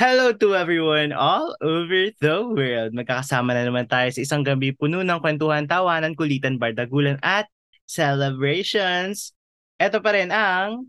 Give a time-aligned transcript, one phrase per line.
[0.00, 2.96] Hello to everyone all over the world.
[2.96, 7.44] Magkakasama na naman tayo sa isang gabi puno ng kwentuhan, tawanan, kulitan, bardagulan at
[7.84, 9.36] celebrations.
[9.76, 10.88] Ito pa rin ang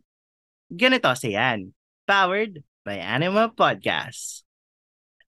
[0.71, 1.75] Ganito Siyan,
[2.07, 4.47] powered by Anima Podcast.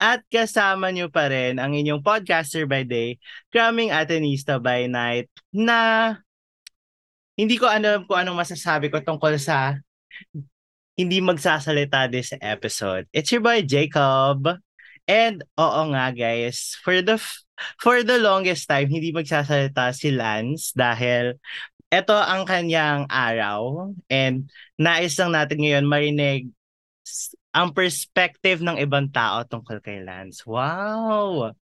[0.02, 3.22] At kasama nyo pa rin ang inyong podcaster by day,
[3.54, 6.18] Cramming Atenista by night, na
[7.38, 9.78] hindi ko alam kung anong masasabi ko tungkol sa
[10.98, 13.06] hindi magsasalita this episode.
[13.14, 14.58] It's your boy Jacob.
[15.06, 17.22] And oo nga guys, for the
[17.78, 21.38] for the longest time hindi magsasalita si Lance dahil
[21.88, 26.52] ito ang kanyang araw and nais lang natin ngayon marinig
[27.54, 30.44] ang perspective ng ibang tao tungkol kay Lance.
[30.44, 31.54] Wow!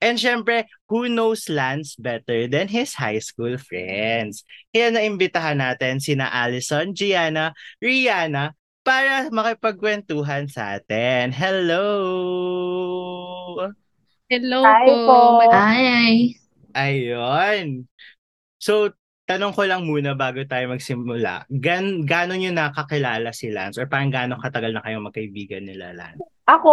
[0.00, 4.44] And syempre, who knows Lance better than his high school friends?
[4.70, 8.52] Kaya naimbitahan natin sina Allison, Gianna, Rihanna
[8.84, 11.32] para makipagkwentuhan sa atin.
[11.32, 11.84] Hello!
[14.28, 14.96] Hello Hi po.
[15.08, 15.18] po.
[15.52, 16.32] Hi.
[16.74, 17.88] Ayun.
[18.60, 18.92] So,
[19.24, 21.48] tanong ko lang muna bago tayo magsimula.
[21.48, 23.80] Gan gaano nyo nakakilala si Lance?
[23.80, 26.20] Or parang gaano katagal na kayong magkaibigan nila, Lance?
[26.44, 26.72] Ako,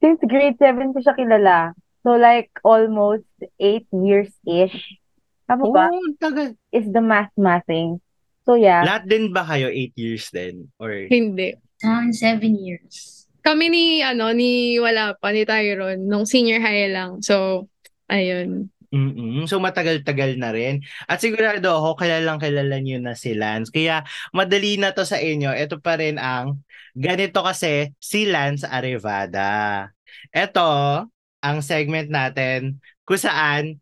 [0.00, 1.72] since grade 7 ko siya kilala.
[2.04, 3.24] So like almost
[3.56, 5.00] 8 years-ish.
[5.48, 5.88] Tama ba?
[5.88, 6.52] Oh, tagal.
[6.68, 8.04] Is the math-mathing.
[8.44, 8.84] So yeah.
[8.84, 10.68] Lahat din ba kayo 8 years din?
[10.76, 11.56] Or Hindi.
[11.80, 13.24] Sa akin, seven years.
[13.44, 17.20] Kami ni, ano, ni wala pa, ni Tyron, nung senior high lang.
[17.20, 17.68] So,
[18.08, 18.72] ayun.
[18.88, 20.80] mm So matagal-tagal na rin.
[21.04, 23.68] At sigurado ako kilalang kilala niyo na si Lance.
[23.68, 24.00] Kaya
[24.32, 25.52] madali na to sa inyo.
[25.52, 26.64] Ito pa rin ang
[26.96, 29.92] ganito kasi si Lance Arevada.
[30.32, 31.04] Ito
[31.44, 33.76] ang segment natin kung saan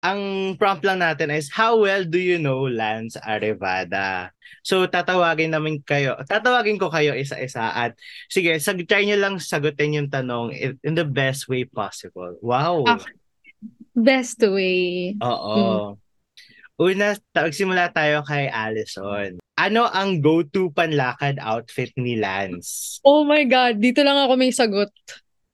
[0.00, 4.32] ang prompt lang natin is how well do you know Lance Arevada?
[4.62, 7.98] So tatawagin namin kayo, tatawagin ko kayo isa-isa at
[8.30, 12.38] sige, sag try niyo lang sagutin yung tanong in, the best way possible.
[12.40, 12.86] Wow.
[12.86, 13.12] Okay.
[13.92, 15.18] Best way.
[15.20, 15.98] Oo.
[16.80, 19.36] Una, magsimula tayo kay Allison.
[19.60, 23.04] Ano ang go-to panlakad outfit ni Lance?
[23.04, 24.88] Oh my God, dito lang ako may sagot.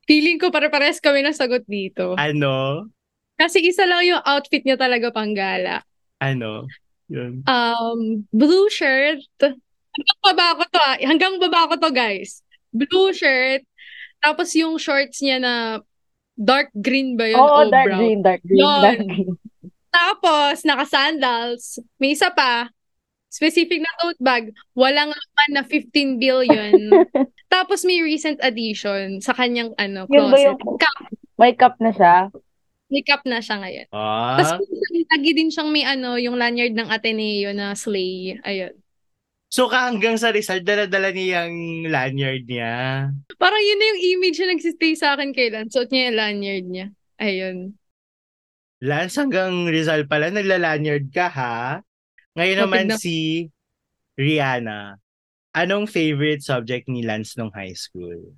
[0.07, 2.15] Feeling ko pare-pares kami ng sagot dito.
[2.15, 2.87] Ano?
[3.37, 5.83] Kasi isa lang yung outfit niya talaga panggala.
[6.23, 6.71] Ano?
[7.11, 7.43] Yun.
[7.47, 9.23] Um, blue shirt.
[9.39, 10.97] Hanggang baba ko to ah.
[11.03, 12.41] Hanggang baba ko to guys.
[12.71, 13.67] Blue shirt.
[14.23, 15.55] Tapos yung shorts niya na
[16.37, 17.41] dark green ba yun?
[17.41, 18.01] Oo, o dark brown?
[18.01, 18.83] green, dark green, Yun.
[18.83, 19.35] dark green.
[19.97, 21.81] Tapos, naka-sandals.
[21.97, 22.69] May isa pa,
[23.37, 26.73] specific na tote bag, walang laman na 15 billion.
[27.53, 30.57] Tapos may recent addition sa kanyang ano, Yun closet.
[30.57, 30.99] yung- Cup.
[31.37, 32.33] May cup na siya.
[32.89, 33.87] May cup na siya ngayon.
[33.91, 34.65] Ah, Tapos
[35.07, 38.41] lagi din siyang may ano, yung lanyard ng Ateneo na slay.
[38.41, 38.73] Ayun.
[39.47, 42.73] so ka hanggang sa Rizal, dala-dala niya yung lanyard niya.
[43.37, 45.73] Parang yun na yung image na nagsistay sa akin kay Lance.
[45.73, 46.87] Suot niya yung lanyard niya.
[47.17, 47.57] Ayun.
[48.81, 51.81] Lance, hanggang Rizal pala, nagla-lanyard ka ha?
[52.37, 53.49] Ngayon naman na- si
[54.21, 55.01] Rihanna.
[55.57, 58.37] Anong favorite subject ni Lance nung high school?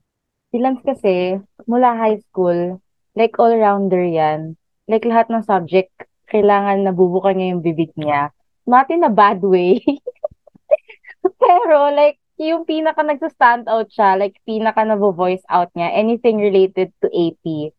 [0.54, 1.34] Si Lance kasi,
[1.66, 2.78] mula high school,
[3.18, 4.54] like all-rounder yan.
[4.86, 5.90] Like lahat ng subject,
[6.30, 8.30] kailangan nabubuka niya yung bibig niya.
[8.70, 9.82] Not in a bad way.
[11.42, 17.10] Pero like, yung pinaka nagsa-stand out siya, like pinaka nabo-voice out niya, anything related to
[17.10, 17.74] AP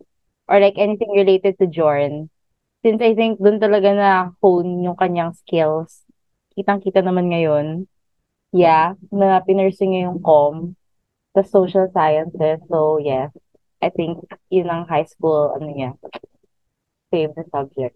[0.51, 2.27] or like anything related to Jorn.
[2.83, 4.11] Since I think doon talaga na
[4.43, 6.08] hone yung kanyang skills.
[6.53, 7.85] Kitang-kita naman ngayon.
[8.49, 10.73] Yeah, na pinursue niya yung com,
[11.37, 12.57] the social sciences.
[12.65, 13.29] So, yes,
[13.79, 15.93] I think yun ang high school, ano niya,
[17.13, 17.95] favorite subject.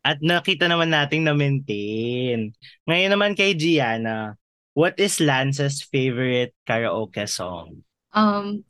[0.00, 2.56] At nakita naman nating na-maintain.
[2.88, 4.40] Ngayon naman kay Gianna,
[4.72, 7.84] what is Lance's favorite karaoke song?
[8.16, 8.64] Um,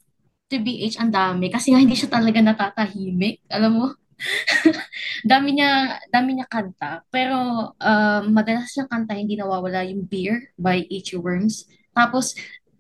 [0.51, 1.53] to BH, ang dami.
[1.53, 3.45] Kasi nga hindi siya talaga natatahimik.
[3.53, 3.87] Alam mo?
[5.31, 7.07] dami niya, dami niya kanta.
[7.09, 7.37] Pero
[7.75, 11.23] um, madalas siyang kanta, hindi nawawala yung Beer by H.U.
[11.23, 11.71] Worms.
[11.95, 12.35] Tapos,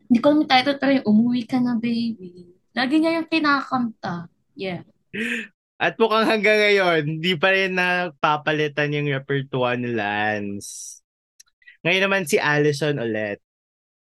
[0.08, 2.48] hindi ko alam title, pero yung Umuwi Ka Na Baby.
[2.72, 4.30] Lagi niya yung kinakanta.
[4.58, 4.82] Yeah.
[5.78, 10.98] At mukhang hanggang ngayon, hindi pa rin napapalitan yung repertoire ni Lance.
[11.86, 13.38] Ngayon naman si Allison ulit.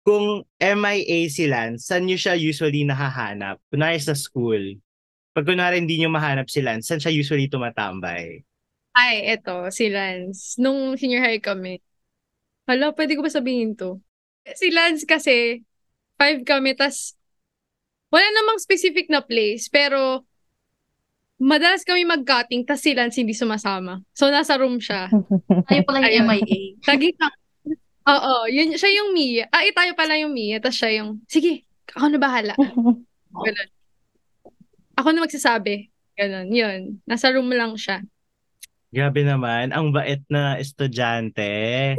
[0.07, 3.61] Kung MIA si Lance, saan nyo siya usually nahahanap?
[3.69, 4.81] Kunwari sa school.
[5.37, 8.41] Pag kunwari hindi nyo mahanap si Lance, saan siya usually tumatambay?
[8.97, 10.57] Ay, eto, si Lance.
[10.57, 11.85] Nung senior high kami.
[12.65, 14.01] Hala, pwede ko ba sabihin to?
[14.57, 15.61] Si Lance kasi,
[16.17, 17.13] five kami, tas
[18.09, 20.25] wala namang specific na place, pero
[21.37, 24.01] madalas kami mag-cutting, tas si Lance hindi sumasama.
[24.17, 25.13] So, nasa room siya.
[25.69, 26.33] Tayo pala yung.
[26.33, 26.81] MIA.
[26.89, 27.29] Lagi ka.
[28.09, 29.51] Oo, yun, siya yung Mia.
[29.53, 32.55] Ah, eh, tayo pala yung Mia, tas siya yung, sige, ako na bahala.
[32.57, 33.69] Ganun.
[34.97, 35.93] Ako na magsasabi.
[36.17, 36.81] Ganun, yun.
[37.05, 38.01] Nasa room lang siya.
[38.89, 41.45] Grabe naman, ang bait na estudyante.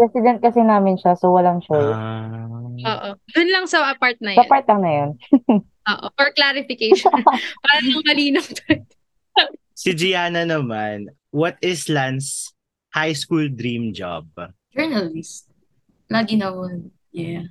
[0.01, 1.93] President kasi namin siya, so walang choice.
[1.93, 2.47] Ah.
[2.81, 3.09] Oo.
[3.37, 4.49] Doon lang sa apart na Sa yan.
[4.49, 5.09] part lang na yun.
[5.93, 6.05] Oo.
[6.17, 7.13] For clarification.
[7.63, 8.41] Para lang malinaw.
[9.77, 12.49] Si Gianna naman, what is Lance
[12.89, 14.25] high school dream job?
[14.73, 15.45] Journalist.
[16.09, 16.89] Lagi na one.
[17.13, 17.45] Yeah.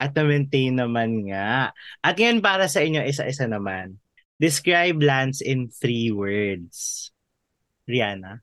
[0.00, 1.74] At na-maintain naman nga.
[2.00, 3.98] At ngayon para sa inyo, isa-isa naman.
[4.38, 7.10] Describe Lance in three words.
[7.90, 8.38] Rihanna?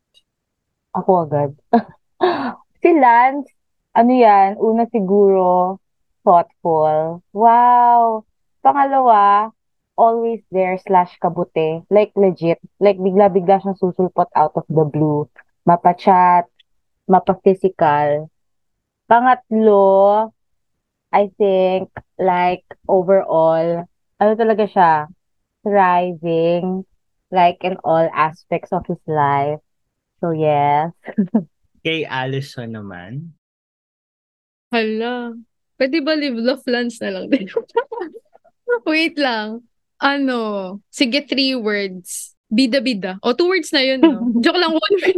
[0.91, 1.55] Ako agad.
[2.83, 3.47] si Lance,
[3.95, 5.79] ano yan, una siguro,
[6.27, 7.23] thoughtful.
[7.31, 8.27] Wow!
[8.59, 9.55] Pangalawa,
[9.95, 11.87] always there slash kabute.
[11.87, 12.59] Like legit.
[12.83, 15.31] Like bigla-bigla siyang susulpot out of the blue.
[15.63, 16.43] Mapa-chat,
[17.07, 18.27] mapa-physical.
[19.07, 20.35] Pangatlo,
[21.15, 21.87] I think,
[22.19, 23.87] like, overall,
[24.19, 25.07] ano talaga siya?
[25.65, 26.85] Thriving,
[27.33, 29.57] like, in all aspects of his life.
[30.21, 30.93] So, yes.
[31.85, 33.33] Kay Allison naman?
[34.69, 35.33] Hala.
[35.75, 37.49] Pwede ba live love Lance na lang din?
[38.89, 39.65] Wait lang.
[39.97, 40.79] Ano?
[40.93, 42.37] Sige, three words.
[42.45, 43.17] Bida-bida.
[43.25, 44.29] O, two words na yun, no?
[44.43, 45.17] Joke lang, one word.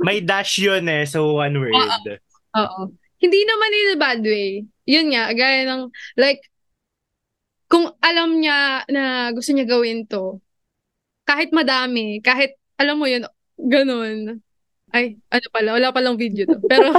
[0.00, 1.76] May dash yun eh, so one word.
[2.56, 2.82] Oo.
[3.20, 4.64] Hindi naman in a bad way.
[4.88, 6.40] Yun nga, gaya ng, like,
[7.70, 10.42] kung alam niya na gusto niya gawin to,
[11.22, 13.22] kahit madami, kahit, alam mo yun,
[13.54, 14.42] ganun.
[14.90, 16.58] Ay, ano pala, wala palang video to.
[16.66, 16.90] Pero,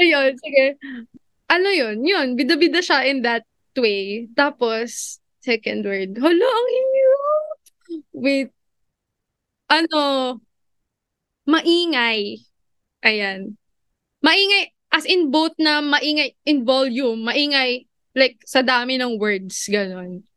[0.00, 0.80] ayun, sige.
[1.52, 2.00] Ano yun?
[2.00, 3.44] Yun, bida-bida siya in that
[3.76, 4.32] way.
[4.32, 7.56] Tapos, second word, hala, ang hirap.
[8.16, 8.48] Wait.
[9.68, 10.00] Ano,
[11.44, 12.40] maingay.
[13.04, 13.60] Ayan.
[14.24, 17.89] Maingay, as in both na maingay in volume, maingay
[18.20, 20.28] like sa dami ng words, ganon.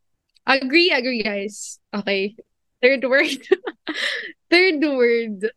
[0.47, 1.83] Agree, agree guys.
[1.91, 2.39] Okay.
[2.79, 3.39] Third word.
[4.51, 5.51] Third word.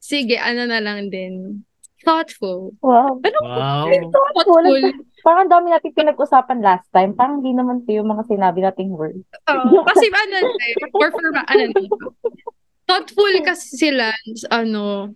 [0.00, 1.64] Sige, ano na lang din.
[2.04, 2.76] Thoughtful.
[2.82, 3.20] Wow.
[3.24, 3.38] Ano?
[3.40, 3.88] Wow.
[3.88, 4.44] Thoughtful.
[4.44, 4.76] Thoughtful.
[5.22, 7.14] Parang dami natin pinag-usapan last time.
[7.14, 9.22] Parang hindi naman ito yung mga sinabi nating words.
[9.48, 9.80] Oo.
[9.88, 11.62] kasi ano, eh, for, for, ano,
[12.90, 14.10] thoughtful kasi sila,
[14.50, 15.14] ano,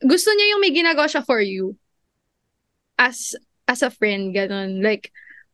[0.00, 1.76] gusto niya yung may ginagawa siya for you.
[2.96, 4.80] As, as a friend, ganun.
[4.82, 5.10] Like,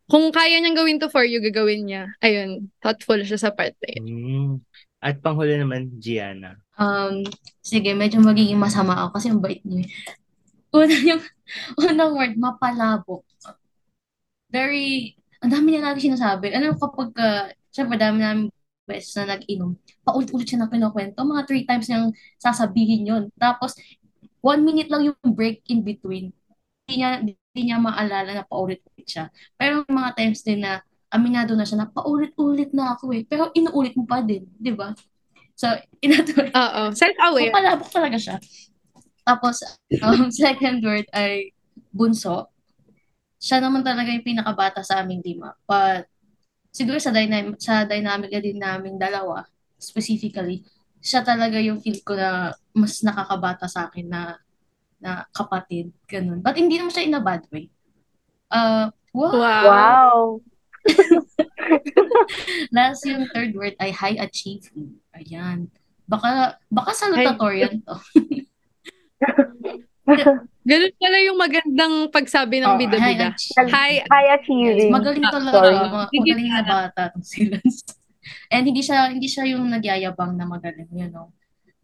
[0.07, 2.13] kung kaya niyang gawin to for you, gagawin niya.
[2.21, 4.03] Ayun, thoughtful siya sa part na yun.
[4.05, 4.51] Mm.
[5.03, 6.55] At panghuli naman, Gianna.
[6.79, 7.27] Um,
[7.59, 9.83] sige, medyo magiging masama ako kasi ang bait niyo.
[10.71, 11.23] Una yung,
[11.83, 13.27] unang word, mapalabok.
[14.47, 16.55] Very, ang dami niya lagi sinasabi.
[16.55, 18.47] Ano kapag, uh, syempre dami namin
[18.83, 21.19] beses na nag-inom, paulit-ulit siya na kinukwento.
[21.23, 23.23] Mga three times niyang sasabihin yun.
[23.39, 23.75] Tapos,
[24.43, 26.35] one minute lang yung break in between.
[26.83, 27.11] Hindi niya,
[27.61, 29.29] niya maalala na paulit-ulit siya.
[29.53, 30.81] Pero mga times din na
[31.13, 33.21] aminado na siya na paulit-ulit na ako eh.
[33.29, 34.97] Pero inuulit mo pa din, di ba?
[35.53, 35.69] So,
[36.05, 36.49] inatuloy.
[36.49, 37.53] Oo, self-aware.
[37.53, 38.35] Mapalabok talaga siya.
[39.21, 39.61] Tapos,
[40.01, 41.53] um, second word ay
[41.93, 42.49] bunso.
[43.37, 45.53] Siya naman talaga yung pinakabata sa aming lima.
[45.69, 46.09] But,
[46.73, 49.45] siguro sa, dynam sa dynamic din naming dalawa,
[49.77, 50.65] specifically,
[51.03, 54.39] siya talaga yung feel ko na mas nakakabata sa akin na
[55.03, 56.39] na kapatid, ganun.
[56.39, 57.67] But hindi naman siya in a bad way.
[58.47, 59.33] Uh, wow.
[59.33, 59.63] Wow.
[59.67, 60.17] Wow.
[62.75, 64.99] Last yung third word ay high achieving.
[65.13, 65.67] Ayan.
[66.03, 67.95] Baka, baka salutatorian to.
[70.63, 73.31] Ganun pala yung magandang pagsabi ng Oh, bida-bida.
[73.35, 74.91] high Hi, High Yes, achieving.
[74.91, 75.55] magaling Ah, talaga.
[75.59, 75.75] sorry.
[75.75, 77.83] ma- Magaling na bata tong si Lance.
[78.51, 81.31] And hindi siya hindi siya yung nagyayabang na magaling, you know.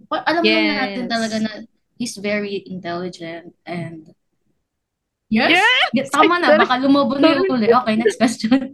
[0.08, 1.12] Alam naman natin Yes.
[1.12, 1.52] talaga na
[2.00, 4.16] he's very intelligent and
[5.30, 5.62] Yes?
[5.94, 6.10] Yes!
[6.10, 7.70] Tama na, baka lumobo na yung uli.
[7.70, 8.74] Okay, next question.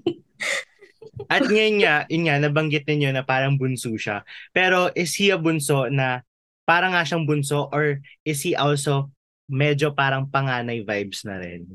[1.34, 4.24] At ngayon nga, yun nga, nabanggit ninyo na parang bunso siya.
[4.56, 6.24] Pero is he a bunso na
[6.64, 9.12] parang nga siyang bunso or is he also
[9.52, 11.68] medyo parang panganay vibes na rin?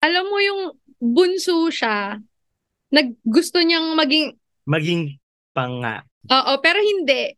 [0.00, 2.20] alam mo yung bunso siya,
[2.92, 4.36] naggusto niyang maging,
[4.68, 5.16] Maging
[5.56, 6.04] panga.
[6.28, 7.36] oo, pero hindi.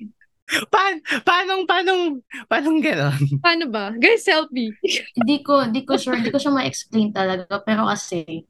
[0.71, 1.93] Pa paano, paano,
[2.51, 3.17] paano ganon?
[3.41, 3.95] Paano ba?
[3.97, 4.75] Guys, selfie.
[5.19, 7.63] Hindi ko, hindi ko sure, hindi ko siya ma-explain talaga.
[7.63, 8.45] Pero kasi,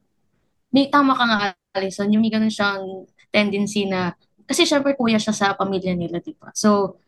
[0.72, 1.38] may tama ka nga,
[1.76, 4.16] Alison, yung may ganun siyang tendency na,
[4.48, 6.50] kasi syempre kuya siya sa pamilya nila, di ba?
[6.56, 6.98] So,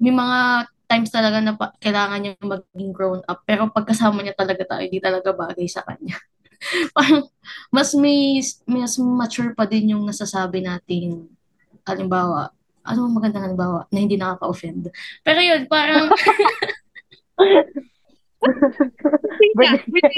[0.00, 3.44] may mga times talaga na pa, kailangan niya maging grown up.
[3.46, 6.18] Pero pagkasama niya talaga tayo, hindi talaga bagay sa kanya.
[6.96, 7.24] parang
[7.72, 8.36] mas may
[8.68, 11.24] mas mature pa din yung nasasabi nating
[11.88, 12.52] halimbawa
[12.90, 14.90] ano ang magandang halimbawa na hindi nakaka-offend.
[15.22, 16.10] Pero yun, parang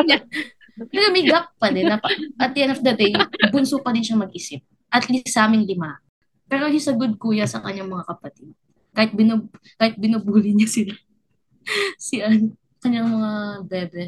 [0.08, 0.18] niya.
[0.88, 1.86] Pero may gap pa din.
[1.86, 2.00] Na,
[2.40, 3.12] at the end of the day,
[3.52, 4.64] bunso pa din siya mag-isip.
[4.88, 6.00] At least sa aming lima.
[6.48, 8.52] Pero he's a good kuya sa kanyang mga kapatid.
[8.92, 9.48] Kahit, binub
[9.80, 10.94] kahit binubuli niya sila.
[12.00, 12.52] si ano,
[12.82, 13.30] kanyang mga
[13.68, 14.04] bebe.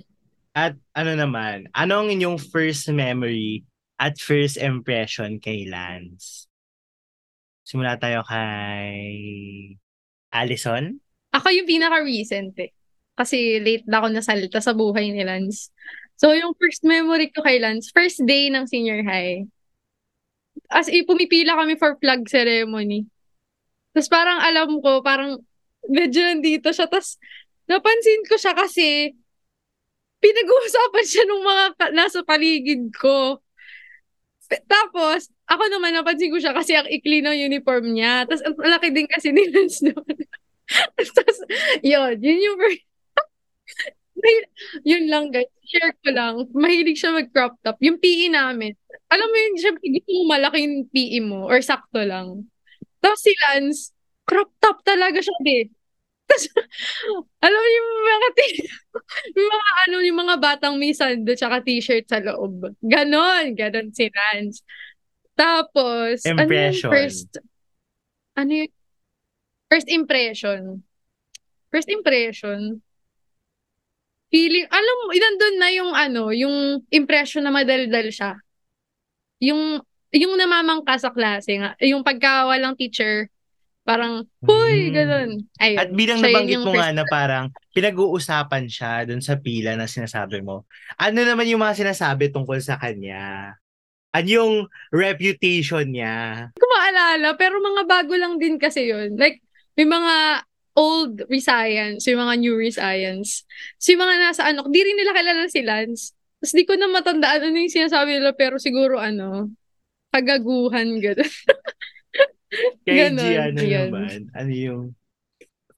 [0.55, 3.67] At ano naman, ano ang inyong first memory
[3.99, 6.47] at first impression kay Lance?
[7.65, 9.01] Simula tayo kay
[10.31, 11.01] Allison.
[11.33, 12.71] Ako yung pinaka-recent eh.
[13.17, 15.73] Kasi late na ako nasalita sa buhay ni Lance.
[16.15, 19.49] So, yung first memory ko kay Lance, first day ng senior high.
[20.71, 23.07] As in, pumipila kami for flag ceremony.
[23.95, 25.39] Tapos parang alam ko, parang
[25.87, 26.91] medyo nandito siya.
[26.91, 27.19] Tapos
[27.71, 29.15] napansin ko siya kasi
[30.19, 33.44] pinag-uusapan siya ng mga nasa paligid ko.
[34.67, 38.25] Tapos, ako naman napansin ko siya kasi ang ikli ng uniform niya.
[38.29, 40.17] Tapos, ang laki din kasi ni Lance doon.
[41.17, 41.39] Tapos,
[41.85, 42.85] yun, yun yung first.
[44.89, 46.49] Yun lang guys, share ko lang.
[46.57, 47.77] Mahilig siya mag-crop top.
[47.85, 48.73] Yung PE namin,
[49.13, 52.49] alam mo yun, syempre gusto mo malaki yung PE mo or sakto lang.
[53.05, 53.93] Tapos si Lance,
[54.25, 55.69] crop top talaga siya din.
[56.25, 56.45] Tapos,
[57.45, 58.65] alam mo yung mga t-
[59.37, 62.75] yung mga ano, yung mga batang may sando tsaka t-shirt sa loob.
[62.81, 64.65] Ganon, ganon si Lance.
[65.35, 66.91] Tapos, ano yung Impression.
[66.91, 67.31] first,
[68.39, 68.73] ano yung,
[69.69, 70.61] first impression?
[71.75, 72.79] First impression,
[74.31, 78.39] feeling, alam mo, nandun na yung ano, yung impression na madaldal siya.
[79.43, 79.83] Yung,
[80.15, 83.27] yung namamangka sa klase nga, yung pagka walang teacher,
[83.85, 84.95] parang, huy, Mm.
[84.97, 85.31] ganun.
[85.61, 85.79] Ayun.
[85.79, 87.45] At bilang nabanggit mo nga na parang
[87.77, 90.65] pinag-uusapan siya dun sa pila na sinasabi mo,
[90.97, 93.55] ano naman yung mga sinasabi tungkol sa kanya?
[94.11, 94.55] Ano yung
[94.89, 96.49] reputation niya?
[96.51, 99.21] Hindi ko maalala, pero mga bago lang din kasi yun.
[99.21, 99.45] Like,
[99.77, 103.45] may mga old Rescience, yung mga new Rescience.
[103.79, 106.15] So, yung mga nasa ano, di rin nila kilala si Lance.
[106.41, 109.51] Tapos di ko na matandaan ano yung sinasabi nila, pero siguro ano,
[110.11, 111.27] kagaguhan, gano'n.
[112.87, 113.89] Kay Ganon, G, ano yun.
[113.91, 114.19] naman?
[114.35, 114.83] Ano yung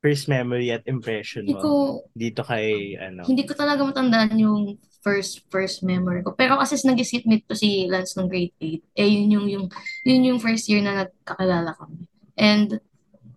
[0.04, 1.72] first memory at impression Hindi mo ko,
[2.14, 3.26] dito kay, ano?
[3.26, 6.34] hindi ko talaga matandaan yung first first memory ko.
[6.34, 8.82] Pero kasi nag-seatmate to si Lance nung grade 8.
[8.98, 9.66] Eh, yun yung, yung,
[10.02, 12.06] yun yung first year na nagkakilala kami.
[12.34, 12.82] And,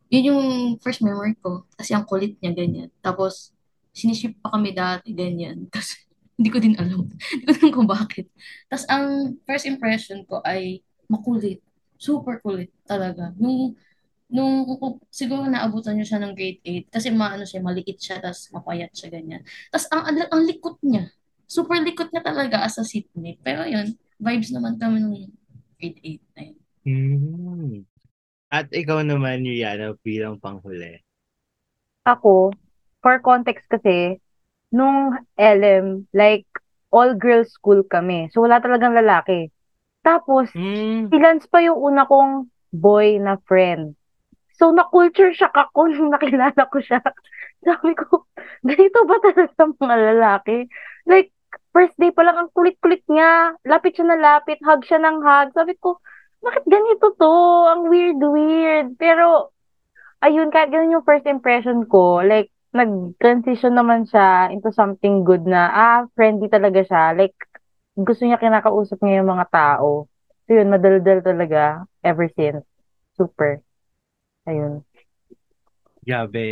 [0.10, 0.44] yun yung
[0.82, 1.70] first memory ko.
[1.78, 2.90] Kasi ang kulit niya, ganyan.
[3.06, 3.54] Tapos,
[3.94, 5.66] siniship pa kami dati, ganyan.
[5.74, 5.94] Tapos,
[6.40, 7.06] hindi ko din alam.
[7.10, 8.26] Hindi ko din kung bakit.
[8.66, 11.62] Tapos, ang first impression ko ay makulit.
[12.00, 13.36] Super kulit talaga.
[13.36, 13.76] Nung,
[14.32, 14.64] nung
[15.12, 19.12] siguro naabutan niyo siya ng grade 8 kasi maano siya, maliit siya, tapos mapayat siya,
[19.12, 19.44] ganyan.
[19.68, 21.12] Tapos, ang, ang, ang likot niya.
[21.44, 23.44] Super likot niya talaga as a seatmate.
[23.44, 25.28] Pero yun, vibes naman kami nung
[25.76, 26.58] grade 8 na yun.
[26.88, 27.84] Hmm.
[28.50, 31.04] At ikaw naman, Yuliana, bilang panghuli.
[32.08, 32.56] Ako,
[33.04, 34.18] for context kasi,
[34.74, 36.50] nung LM, like,
[36.90, 38.30] all-girls school kami.
[38.34, 39.54] So, wala talagang lalaki.
[40.04, 41.12] Tapos, Hmm.
[41.12, 43.96] si Lance pa yung una kong boy na friend.
[44.60, 47.00] So, na-culture shock ako nung nakilala ko siya.
[47.68, 48.28] Sabi ko,
[48.64, 50.68] ganito ba talaga mga lalaki?
[51.08, 51.32] Like,
[51.72, 53.56] first day pa lang, ang kulit-kulit niya.
[53.64, 55.48] Lapit siya na lapit, hug siya ng hug.
[55.56, 56.00] Sabi ko,
[56.44, 57.34] bakit ganito to?
[57.72, 58.96] Ang weird-weird.
[59.00, 59.52] Pero,
[60.24, 65.72] ayun, kahit ganun yung first impression ko, like, nag-transition naman siya into something good na,
[65.72, 67.18] ah, friendly talaga siya.
[67.18, 67.36] Like,
[68.04, 70.08] gusto niya kinakausap niya yung mga tao.
[70.48, 72.66] So yun, madaldal talaga ever since.
[73.14, 73.62] Super.
[74.48, 74.82] Ayun.
[76.02, 76.48] Grabe.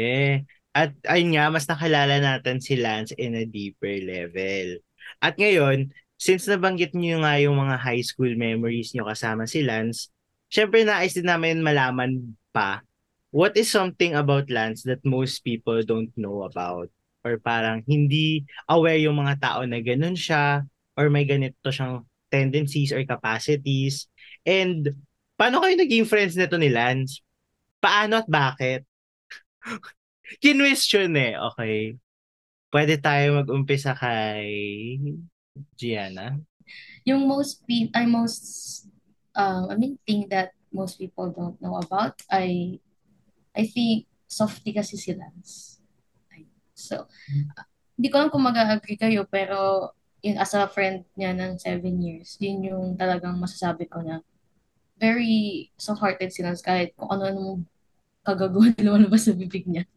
[0.77, 4.77] At ayun nga, mas nakilala natin si Lance in a deeper level.
[5.17, 5.89] At ngayon,
[6.19, 10.13] since nabanggit niyo nga yung mga high school memories niyo kasama si Lance,
[10.53, 12.85] syempre nais din namin malaman pa,
[13.33, 16.93] what is something about Lance that most people don't know about?
[17.25, 20.61] Or parang hindi aware yung mga tao na ganun siya,
[20.97, 24.09] or may ganito siyang tendencies or capacities.
[24.43, 24.97] And
[25.37, 27.21] paano kayo naging friends nito ni Lance?
[27.77, 28.83] Paano at bakit?
[30.43, 31.33] Kinwestiyon eh.
[31.53, 31.95] Okay.
[32.67, 34.99] Pwede tayo mag-umpisa kay
[35.79, 36.35] Gianna.
[37.07, 38.43] Yung most, pe- I most,
[39.37, 42.75] um, I mean, thing that most people don't know about, I,
[43.55, 45.79] I think, softy kasi si Lance.
[46.77, 47.09] So,
[47.97, 49.89] hindi ko lang kung mag-agree kayo, pero
[50.21, 54.21] yun, as a friend niya ng seven years, yun yung talagang masasabi ko na
[54.97, 57.61] very soft-hearted si Lance kahit kung ano-ano
[58.27, 59.87] kagaguhan lumalabas sa bibig niya.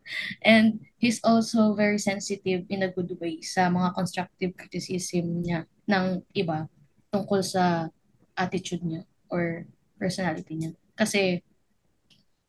[0.45, 6.23] And he's also very sensitive in a good way sa mga constructive criticism niya ng
[6.37, 6.71] iba
[7.11, 7.91] tungkol sa
[8.39, 9.67] attitude niya or
[9.99, 10.71] personality niya.
[10.95, 11.43] Kasi,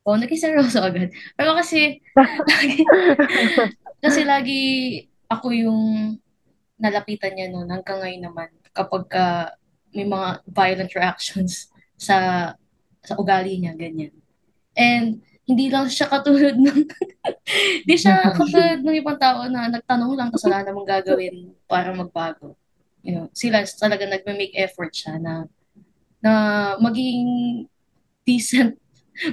[0.06, 1.10] oh, naging seryoso agad.
[1.34, 1.98] Pero kasi,
[4.06, 4.62] kasi lagi
[5.32, 5.82] ako yung
[6.82, 9.54] nalapitan niya noon hanggang ngayon naman kapag ka
[9.94, 11.70] may mga violent reactions
[12.08, 12.18] sa
[13.02, 14.14] sa ugali niya, ganyan.
[14.74, 16.80] And hindi lang siya katulad ng
[17.86, 22.58] hindi siya katulad ng ibang tao na nagtanong lang tapos wala namang gagawin para magbago.
[23.02, 25.50] You know, sila talaga nagme-make effort siya na
[26.22, 26.34] na
[26.78, 27.26] maging
[28.22, 28.78] decent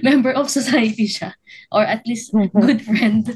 [0.01, 1.37] member of society siya
[1.69, 3.29] or at least good friend.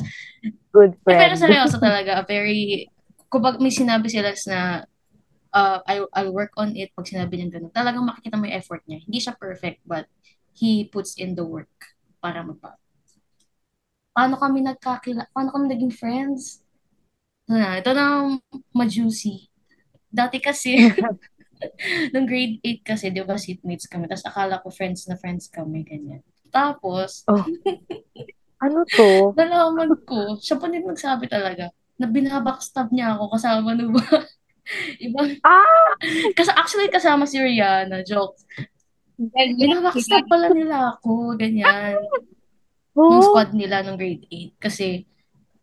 [0.72, 1.42] Good Eh, pero friend.
[1.44, 2.88] seryoso talaga, very
[3.32, 4.84] kubag may sinabi sila na
[5.56, 7.72] uh, I, I'll work on it pag sinabi niya ganun.
[7.72, 9.00] Talagang makikita mo yung effort niya.
[9.04, 10.04] Hindi siya perfect but
[10.52, 12.76] he puts in the work para magbago.
[14.12, 16.60] Paano kami nagkakila, paano kami naging friends?
[17.48, 18.04] Ito na, ito na
[18.76, 19.48] ma-juicy.
[20.12, 20.76] Dati kasi,
[22.12, 24.04] nung grade 8 kasi, di ba, seatmates kami.
[24.12, 26.20] Tapos akala ko friends na friends kami, ganyan.
[26.52, 27.40] Tapos, Oh.
[28.62, 29.34] Ano to?
[29.34, 34.04] nalaman ko, siya pa din nagsabi talaga, na binabackstab niya ako kasama no ba?
[34.98, 35.90] Ibang, Ah!
[36.32, 38.38] kasi actually kasama si Rihanna, joke.
[39.18, 41.98] Binabackstab pala nila ako, ganyan.
[42.96, 44.52] Nung Oh, squad nila nung grade 8.
[44.60, 45.08] Kasi,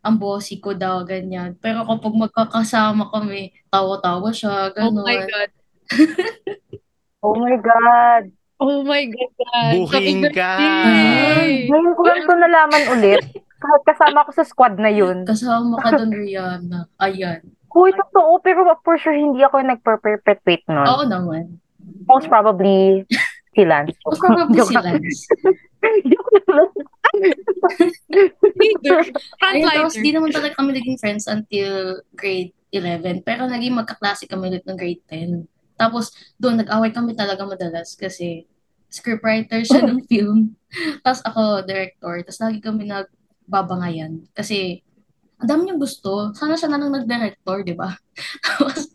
[0.02, 1.54] ang bossy ko daw, ganyan.
[1.56, 5.30] Pero kapag magkakasama kami, tawa-tawa siya, Oh my gano'n.
[5.30, 5.50] God.
[7.24, 8.22] oh my God.
[8.58, 9.72] Oh my God.
[9.78, 10.52] Booking ka.
[11.70, 13.22] Ngayon ko lang ito nalaman ulit.
[13.60, 15.28] Kahit kasama ko sa squad na yun.
[15.28, 16.88] Kasama ka doon, Rihanna.
[16.96, 17.44] Ayan.
[17.70, 18.40] Huy, totoo.
[18.40, 20.88] Pero for sure, hindi ako nagper-perpetuate nun.
[20.88, 21.60] Oo naman.
[22.08, 23.04] Most probably,
[23.52, 23.94] si Lance.
[24.02, 24.74] Most probably si.
[24.74, 25.18] Lance.
[26.12, 26.70] Joke lang.
[29.64, 33.26] Tapos di naman talaga kami naging friends until grade 11.
[33.26, 35.46] Pero naging magkaklase kami ulit ng grade 10.
[35.80, 38.44] Tapos doon nag-away kami talaga madalas kasi
[38.92, 40.54] scriptwriter siya ng film.
[41.00, 42.20] Tapos ako director.
[42.26, 42.84] Tapos lagi kami
[43.50, 44.22] nagbabangayan.
[44.30, 44.78] Kasi
[45.42, 46.30] ang dami niyang gusto.
[46.38, 47.90] Sana siya na lang nag-director, di ba?
[48.46, 48.94] Tapos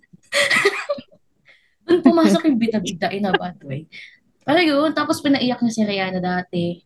[1.86, 3.86] doon pumasok yung bida-bida in a bad way.
[4.42, 6.82] Pero yun, tapos pinaiyak niya si Rihanna dati.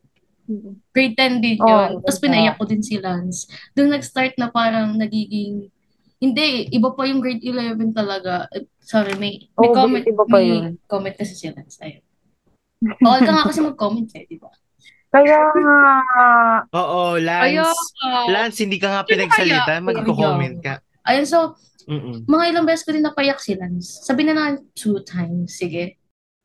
[0.92, 1.88] Grade 10 din Oh, yun.
[1.96, 3.48] iba Tapos pinaiyak ko din si Lance.
[3.76, 5.72] Doon nag-start na parang nagiging,
[6.20, 8.48] hindi, iba pa yung grade 11 talaga.
[8.52, 10.76] Eh, Sorry, may, may Oo, comment, iba pa may yun.
[10.84, 11.80] comment kasi si Lance.
[11.80, 12.04] Ayun.
[13.00, 14.52] Bawal ka nga kasi mag-comment eh, di ba?
[15.10, 15.80] Kaya nga.
[16.80, 17.82] Oo, Kaya, Lance.
[18.30, 19.82] Lance, hindi ka nga pinagsalita.
[19.82, 20.82] Magko-comment ka.
[21.10, 21.58] Ayun, so,
[21.90, 22.30] Mm-mm.
[22.30, 24.06] mga ilang beses ko din napayak si Lance.
[24.06, 25.98] Sabi na lang two times, sige.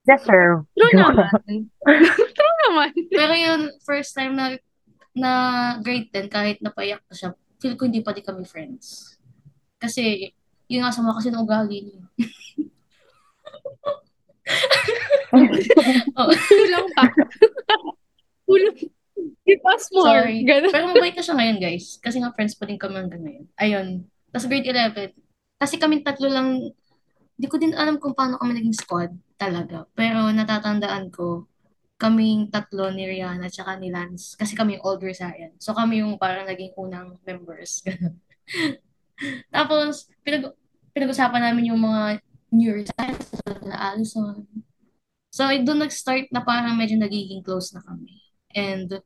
[0.08, 0.64] Deserve.
[0.72, 1.12] True lang.
[1.12, 1.68] naman.
[2.36, 2.90] True naman.
[3.12, 4.56] Pero yun, first time na
[5.14, 5.30] na
[5.84, 7.30] grade 10, kahit napayak ko siya,
[7.62, 9.14] feel ko hindi pa din kami friends.
[9.78, 10.32] Kasi,
[10.66, 12.04] yun nga sama kasi ng ugali niya.
[16.14, 17.10] Oh, Kulang pa.
[18.44, 18.76] Kulang.
[19.44, 20.08] Give us more.
[20.08, 20.42] sorry.
[20.42, 20.72] Ganun.
[20.72, 22.00] Pero mabait na siya ngayon, guys.
[22.00, 23.46] Kasi nga friends pa din kami hanggang ngayon.
[23.60, 23.86] Ayun.
[24.34, 25.14] Tapos grade 11,
[25.60, 26.48] kasi kami tatlo lang,
[27.38, 29.86] hindi ko din alam kung paano kami naging squad talaga.
[29.94, 31.46] Pero natatandaan ko,
[31.94, 34.34] kaming tatlo ni Rihanna at ni Lance.
[34.34, 35.62] Kasi kami yung older science.
[35.62, 37.80] So kami yung parang naging unang members.
[39.54, 40.50] Tapos, pinag
[40.90, 42.18] pinag-usapan namin yung mga
[42.54, 43.34] neuroscience
[43.66, 44.46] na Allison.
[45.34, 48.23] So, doon nag-start na parang medyo nagiging close na kami.
[48.54, 49.02] And,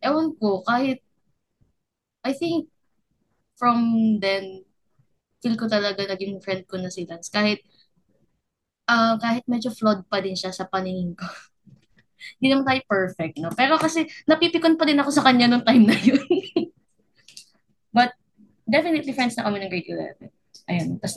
[0.00, 1.02] ewan ko, kahit,
[2.22, 2.70] I think,
[3.58, 3.78] from
[4.22, 4.62] then,
[5.42, 7.30] feel ko talaga naging friend ko na si Lance.
[7.30, 7.62] Kahit,
[8.86, 11.26] ah kahit medyo flawed pa din siya sa paningin ko.
[12.38, 13.50] Hindi naman tayo perfect, no?
[13.54, 16.22] Pero kasi, napipikon pa din ako sa kanya nung time na yun.
[17.96, 18.14] But,
[18.66, 20.30] definitely friends na kami ng grade 11.
[20.70, 20.88] Ayun.
[21.02, 21.14] Tapos,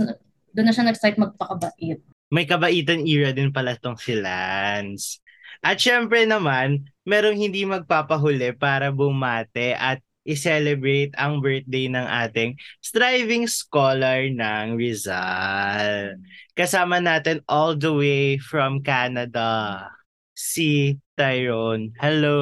[0.54, 2.02] doon na siya nag-start magpakabait.
[2.30, 5.18] May kabaitan era din pala tong si Lance.
[5.60, 13.50] At syempre naman, merong hindi magpapahuli para bumate at i-celebrate ang birthday ng ating striving
[13.50, 16.16] scholar ng Rizal.
[16.54, 19.84] Kasama natin all the way from Canada,
[20.38, 21.92] si Tyrone.
[21.98, 22.40] Hello!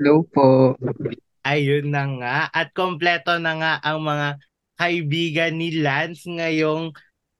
[0.00, 0.74] Hello po.
[1.46, 2.38] Ayun na nga.
[2.50, 4.40] At kompleto na nga ang mga
[4.78, 6.90] kaibigan ni Lance ngayong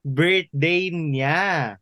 [0.05, 1.75] birthday niya.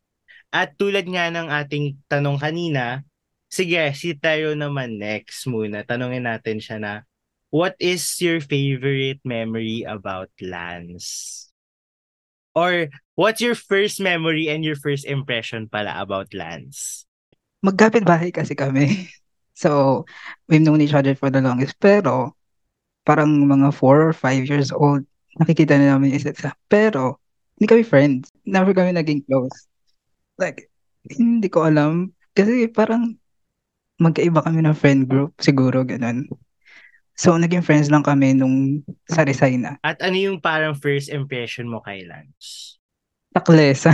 [0.52, 3.08] At tulad nga ng ating tanong kanina,
[3.48, 5.88] sige, si Tayo naman next muna.
[5.88, 6.94] Tanungin natin siya na,
[7.52, 11.48] what is your favorite memory about Lance?
[12.52, 17.08] Or what's your first memory and your first impression pala about Lance?
[17.64, 18.88] Magkapit bahay kasi kami.
[19.62, 20.10] So,
[20.50, 21.78] we've known each other for the longest.
[21.78, 22.34] Pero,
[23.06, 25.06] parang mga 4 or 5 years old,
[25.38, 26.58] nakikita na namin isa't isa.
[26.66, 27.22] Pero,
[27.60, 28.34] hindi kami friends.
[28.42, 29.70] Never kami naging close.
[30.42, 30.74] Like,
[31.06, 32.18] hindi ko alam.
[32.34, 33.22] Kasi parang
[34.02, 35.38] magkaiba kami ng friend group.
[35.38, 36.26] Siguro, ganun.
[37.14, 39.78] So, naging friends lang kami nung sa Rizay na.
[39.86, 42.82] At ano yung parang first impression mo kay Lance?
[43.30, 43.94] Taklesa.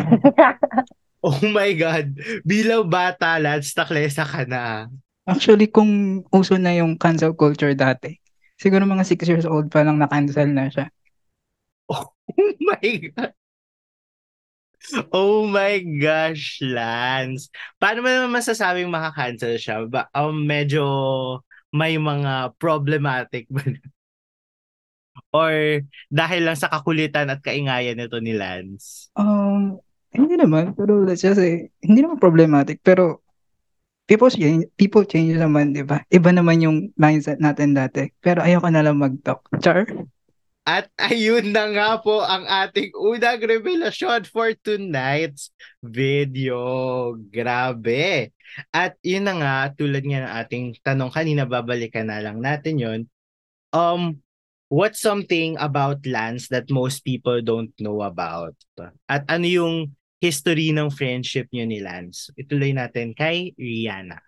[1.28, 2.16] oh my God!
[2.48, 4.88] Bilang bata, Lance, taklesa ka na.
[5.28, 8.16] Actually, kung uso na yung cancel culture dati,
[8.56, 10.88] siguro mga 6 years old pa lang na-cancel na siya.
[11.88, 13.32] Oh my God!
[15.12, 17.52] Oh my gosh, Lance.
[17.82, 19.84] Paano mo naman masasabing makakancel siya?
[19.90, 20.84] Ba, um, medyo
[21.74, 23.64] may mga problematic ba?
[25.36, 29.12] Or dahil lang sa kakulitan at kaingayan nito ni Lance?
[29.18, 29.82] Um,
[30.14, 30.74] hindi naman.
[30.78, 32.80] Pero let's just say, hindi naman problematic.
[32.82, 33.22] Pero
[34.08, 36.02] people change, people change naman, di ba?
[36.08, 38.08] Iba naman yung mindset natin dati.
[38.24, 39.44] Pero ayoko na lang mag-talk.
[39.60, 39.84] Char?
[40.68, 47.16] At ayun na nga po ang ating unang revelasyon for tonight's video.
[47.32, 48.36] Grabe.
[48.76, 53.02] At yun na nga, tulad nga ng ating tanong kanina, babalikan na lang natin yon.
[53.72, 54.20] Um,
[54.68, 58.52] what's something about Lance that most people don't know about?
[59.08, 62.28] At ano yung history ng friendship niyo ni Lance?
[62.36, 64.20] Ituloy natin kay Rihanna.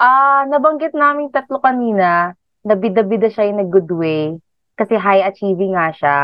[0.00, 2.32] Ah, nabanggit namin tatlo kanina,
[2.64, 4.40] nabida-bida siya in a good way
[4.80, 6.18] kasi high achieving nga siya.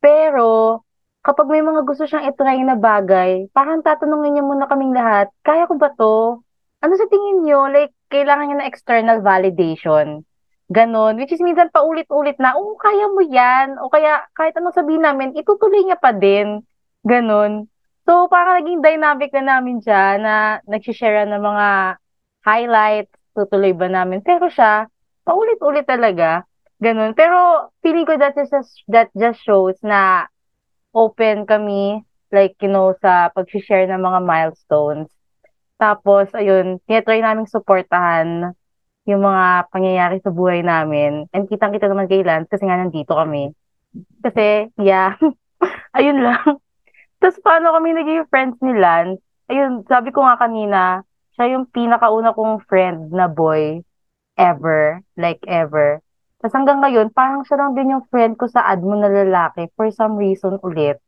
[0.00, 0.80] Pero,
[1.20, 5.68] kapag may mga gusto siyang itry na bagay, parang tatanungin niya muna kaming lahat, kaya
[5.68, 6.40] ko ba to?
[6.80, 7.68] Ano sa tingin niyo?
[7.68, 10.24] Like, kailangan niya ng external validation.
[10.72, 11.20] Ganon.
[11.20, 13.76] Which is minsan paulit-ulit na, oo, kaya mo yan.
[13.84, 16.64] O kaya, kahit anong sabihin namin, itutuloy niya pa din.
[17.04, 17.68] Ganon.
[18.08, 20.34] So, parang naging dynamic na namin siya na
[20.68, 21.68] nagsishare ng mga
[22.44, 24.20] highlights, tutuloy ba namin.
[24.24, 24.88] Pero siya,
[25.24, 26.44] paulit-ulit talaga.
[26.84, 27.16] Ganun.
[27.16, 30.28] Pero feeling ko that just, that just shows na
[30.92, 35.08] open kami, like, you know, sa pag-share ng mga milestones.
[35.80, 38.52] Tapos, ayun, tinatry namin supportahan
[39.08, 41.24] yung mga pangyayari sa buhay namin.
[41.32, 43.56] And kitang-kita naman kay Lance kasi nga nandito kami.
[44.20, 45.16] Kasi, yeah,
[45.98, 46.60] ayun lang.
[47.18, 49.24] Tapos, paano kami naging friends ni Lance?
[49.48, 51.00] Ayun, sabi ko nga kanina,
[51.36, 53.80] siya yung pinakauna kong friend na boy
[54.36, 56.03] ever, like ever.
[56.44, 59.88] Tapos hanggang ngayon, parang siya lang din yung friend ko sa admo na lalaki for
[59.88, 61.00] some reason ulit.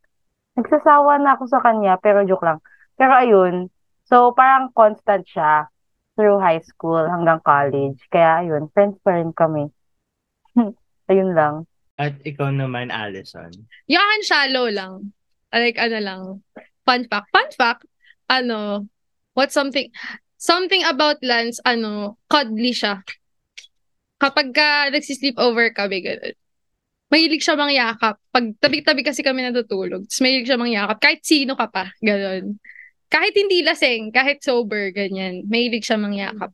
[0.57, 2.57] Nagsasawa na ako sa kanya, pero joke lang.
[2.97, 3.69] Pero ayun,
[4.09, 5.69] so parang constant siya
[6.17, 8.01] through high school hanggang college.
[8.09, 9.69] Kaya ayun, friends pa rin kami.
[11.13, 11.69] ayun lang.
[12.01, 13.53] At ikaw naman, Allison?
[13.85, 15.13] Yakan shallow lang.
[15.53, 16.21] Like, ano lang.
[16.81, 17.29] Fun fact.
[17.29, 17.85] Fun fact,
[18.25, 18.89] ano,
[19.37, 19.93] what something,
[20.41, 23.05] something about Lance, ano, cuddly siya
[24.17, 26.35] kapag ka nagsisleep over kami, ganun.
[27.07, 28.19] Mahilig siya mangyakap.
[28.33, 30.97] Pag tabi-tabi kasi kami natutulog, tapos mahilig siya mangyakap.
[30.99, 32.59] Kahit sino ka pa, ganun.
[33.07, 35.47] Kahit hindi lasing, kahit sober, ganyan.
[35.47, 36.51] Mahilig siya mangyakap.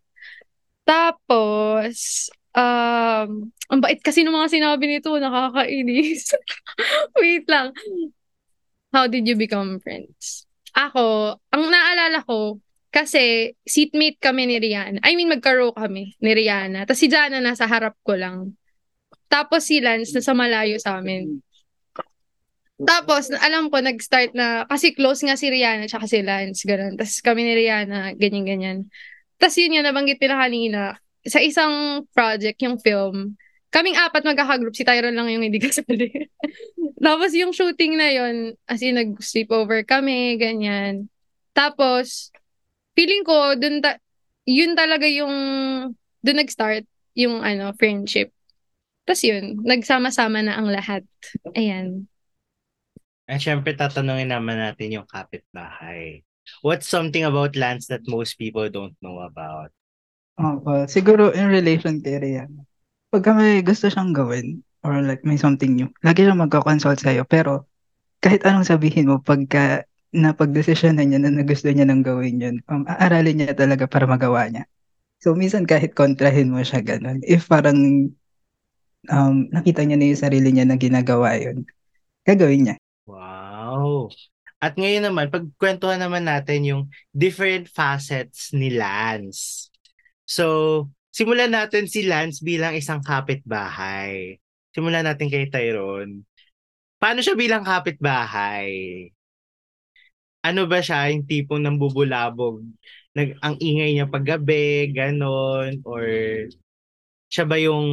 [0.85, 6.37] Tapos, um, ang bait kasi ng mga sinabi nito, nakakainis.
[7.19, 7.73] Wait lang.
[8.93, 10.45] How did you become friends?
[10.77, 12.61] Ako, ang naalala ko,
[12.93, 15.01] kasi seatmate kami ni Rihanna.
[15.01, 16.85] I mean, magkaro kami ni Rihanna.
[16.85, 18.53] Tapos si Jana nasa harap ko lang.
[19.25, 21.41] Tapos si Lance nasa malayo sa amin.
[22.83, 26.99] Tapos, alam ko, nag-start na, kasi close nga si Rihanna tsaka si Lance, ganun.
[26.99, 28.89] Tapos kami ni Rihanna, ganyan-ganyan.
[29.41, 30.81] Tapos yun nga, nabanggit nila kanina,
[31.23, 33.39] sa isang project, yung film,
[33.71, 36.29] kaming apat magkakagroup, si Tyron lang yung hindi kasali.
[37.05, 41.07] Tapos yung shooting na yun, as in, nag-sleepover kami, ganyan.
[41.55, 42.33] Tapos,
[42.93, 44.01] feeling ko, dun ta-
[44.47, 45.33] yun talaga yung,
[46.23, 48.33] dun nag-start yung ano, friendship.
[49.03, 51.03] Tapos yun, nagsama-sama na ang lahat.
[51.53, 52.07] Ayan.
[53.27, 56.23] At syempre, tatanungin naman natin yung kapitbahay.
[56.59, 59.71] What's something about Lance that most people don't know about?
[60.35, 62.67] Oh, well, siguro in relation kay Rihanna.
[63.13, 67.23] Pagka may gusto siyang gawin, or like may something new, lagi siya magka-consult sa'yo.
[67.23, 67.69] Pero
[68.19, 72.55] kahit anong sabihin mo, pagka na pagdesisyon na niya na gusto niya nang gawin yun,
[72.69, 74.69] um, aaralin niya talaga para magawa niya.
[75.19, 78.11] So, minsan kahit kontrahin mo siya ganun, if parang
[79.09, 81.65] um, nakita niya na yung sarili niya na ginagawa yun,
[82.27, 82.75] gagawin niya.
[83.09, 84.13] Wow!
[84.63, 89.67] At ngayon naman, pagkwentuhan naman natin yung different facets ni Lance.
[90.23, 94.39] So, simulan natin si Lance bilang isang kapitbahay.
[94.71, 96.23] Simulan natin kay Tyrone.
[96.95, 99.11] Paano siya bilang kapitbahay?
[100.43, 102.61] Ano ba siya, yung tipong nambubulabog
[103.13, 106.03] nag, ang ingay niya paggabi, ganon, or
[107.29, 107.85] siya ba yung,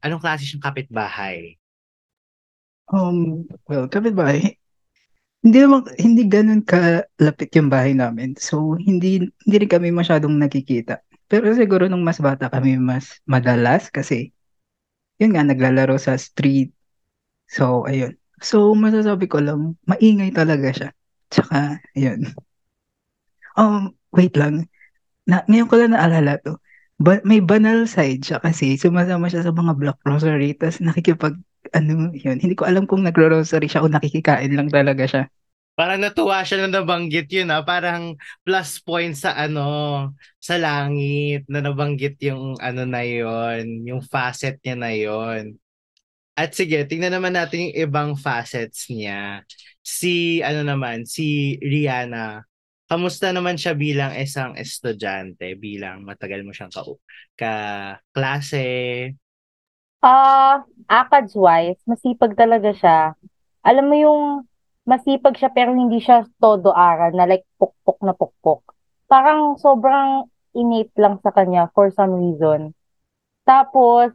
[0.00, 1.56] anong klase siyang kapitbahay?
[2.88, 4.56] Um, well, kapitbahay,
[5.44, 8.36] hindi naman, hindi ganun kalapit yung bahay namin.
[8.36, 11.00] So, hindi, hindi rin kami masyadong nakikita.
[11.28, 14.32] Pero siguro nung mas bata kami, mas madalas kasi,
[15.20, 16.72] yun nga, naglalaro sa street.
[17.48, 18.16] So, ayun.
[18.40, 20.90] So, masasabi ko lang, maingay talaga siya.
[21.28, 22.32] Tsaka, yun.
[23.58, 24.68] Um, wait lang.
[25.28, 26.56] Na, ngayon ko lang naalala to.
[26.98, 31.38] Ba, may banal side siya kasi sumasama siya sa mga block grocery tapos nakikipag
[31.70, 35.22] ano yun hindi ko alam kung nagro-grocery siya o nakikikain lang talaga siya
[35.78, 37.62] Parang natuwa siya na nabanggit yun ah.
[37.62, 40.10] Parang plus point sa ano,
[40.42, 45.54] sa langit na nabanggit yung ano na yon yung facet niya na yon
[46.38, 49.42] At sige, tingnan naman natin yung ibang facets niya.
[49.82, 52.46] Si ano naman, si Rihanna.
[52.86, 56.86] Kamusta naman siya bilang isang estudyante, bilang matagal mo siyang ka,
[57.34, 57.54] ka
[58.14, 58.64] klase?
[59.98, 63.18] Ah, ACADS wise, masipag talaga siya.
[63.66, 64.22] Alam mo yung
[64.86, 68.62] masipag siya pero hindi siya todo aral na like pukpok na pukpok.
[69.10, 72.72] Parang sobrang innate lang sa kanya for some reason.
[73.42, 74.14] Tapos,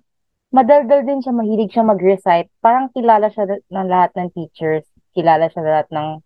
[0.53, 2.47] madaldal din siya, mahilig siya mag-recite.
[2.61, 4.85] Parang kilala siya ng lahat ng teachers.
[5.17, 6.21] Kilala siya lahat ng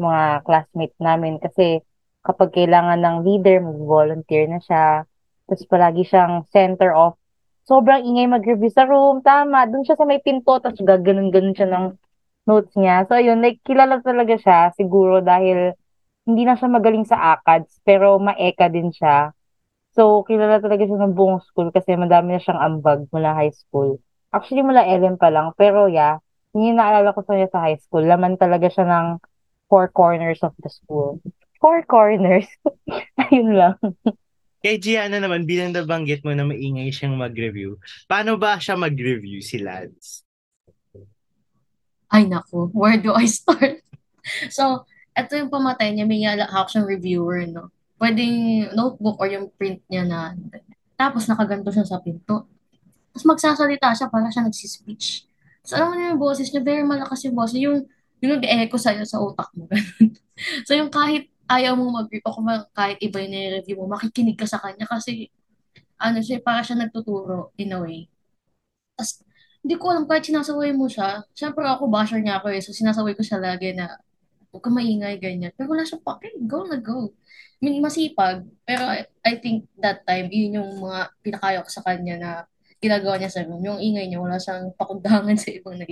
[0.00, 1.84] mga classmates namin kasi
[2.24, 5.04] kapag kailangan ng leader, mag-volunteer na siya.
[5.46, 7.14] Tapos palagi siyang center of
[7.68, 9.20] sobrang ingay mag-review sa room.
[9.20, 11.86] Tama, dun siya sa may pinto, tapos gaganon-ganon siya ng
[12.48, 13.04] notes niya.
[13.06, 15.74] So, ayun, like, kilala talaga siya, siguro dahil
[16.26, 19.35] hindi na siya magaling sa ACADS, pero maeka din siya.
[19.96, 23.96] So, kilala talaga siya ng buong school kasi madami na siyang ambag mula high school.
[24.28, 26.20] Actually, mula LM pa lang, pero yeah,
[26.52, 28.04] yung naalala ko sa niya sa high school.
[28.04, 29.06] Laman talaga siya ng
[29.72, 31.18] four corners of the school.
[31.56, 32.44] Four corners?
[33.24, 33.80] ayun lang.
[34.60, 39.64] Kay Gianna naman, bilang nabanggit mo na maingay siyang mag-review, paano ba siya mag-review si
[39.64, 40.26] Lads?
[42.12, 43.82] ay naku, where do I start?
[44.48, 47.72] so, ito yung pamatay niya, may hawak siyang reviewer, no?
[47.96, 50.36] Pwedeng notebook or yung print niya na,
[50.96, 52.48] tapos nakaganto siya sa pinto.
[53.12, 55.24] Tapos magsasalita siya, para siya nagsispeech.
[55.66, 57.56] So, alam mo yung boses niya, very malakas yung boses.
[57.58, 57.88] Yung,
[58.20, 59.66] yung nag-echo sa'yo sa utak mo.
[60.68, 64.44] so, yung kahit ayaw mo mag-review, o kung kahit iba yung nire-review mo, makikinig ka
[64.44, 65.32] sa kanya kasi,
[65.96, 68.06] ano siya, para siya nagtuturo in a way.
[68.94, 69.24] Tapos,
[69.66, 73.18] hindi ko alam, kahit sinasaway mo siya, syempre ako, basher niya ako eh, so sinasaway
[73.18, 73.98] ko siya lagi na,
[74.54, 75.50] huwag ka maingay, ganyan.
[75.58, 77.10] Pero wala siya pake, go na go.
[77.56, 78.84] Mean, masipag, pero
[79.24, 82.30] I, think that time, yun yung mga pinakayo sa kanya na
[82.76, 83.64] ginagawa niya sa room.
[83.64, 85.88] Yung ingay niya, wala siyang pakundangan sa ibang nag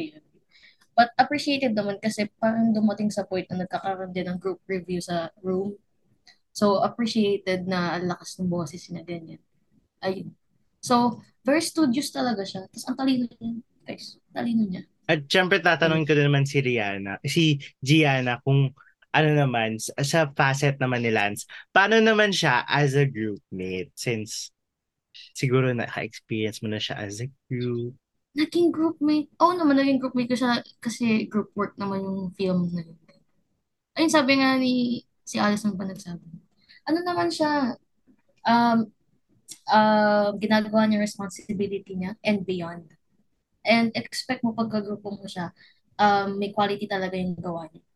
[0.94, 5.32] But appreciated naman kasi parang dumating sa point na nagkakaroon din ng group review sa
[5.42, 5.74] room.
[6.54, 9.42] So, appreciated na ang lakas ng boses niya, ganyan.
[9.98, 10.30] Ayun.
[10.78, 12.70] So, very studious talaga siya.
[12.70, 13.58] Tapos ang talino niya.
[13.82, 14.86] Guys, talino niya.
[15.04, 18.72] At syempre tatanungin ko din naman si Rihanna, si Gianna kung
[19.14, 23.94] ano naman, sa facet naman ni Lance, paano naman siya as a groupmate?
[23.94, 24.50] Since
[25.32, 27.94] siguro naka-experience mo na siya as a group.
[28.34, 29.30] Naging groupmate?
[29.38, 32.98] Oo oh, naman, naging groupmate ko siya kasi group work naman yung film na yun.
[33.94, 36.26] Ayun, sabi nga ni si Alison pa nagsabi.
[36.90, 37.78] Ano naman siya,
[38.42, 38.90] um,
[39.70, 42.90] uh, ginagawa niya responsibility niya and beyond.
[43.62, 45.54] And expect mo pagkagrupo mo siya,
[45.96, 47.86] um, may quality talaga yung gawa niya.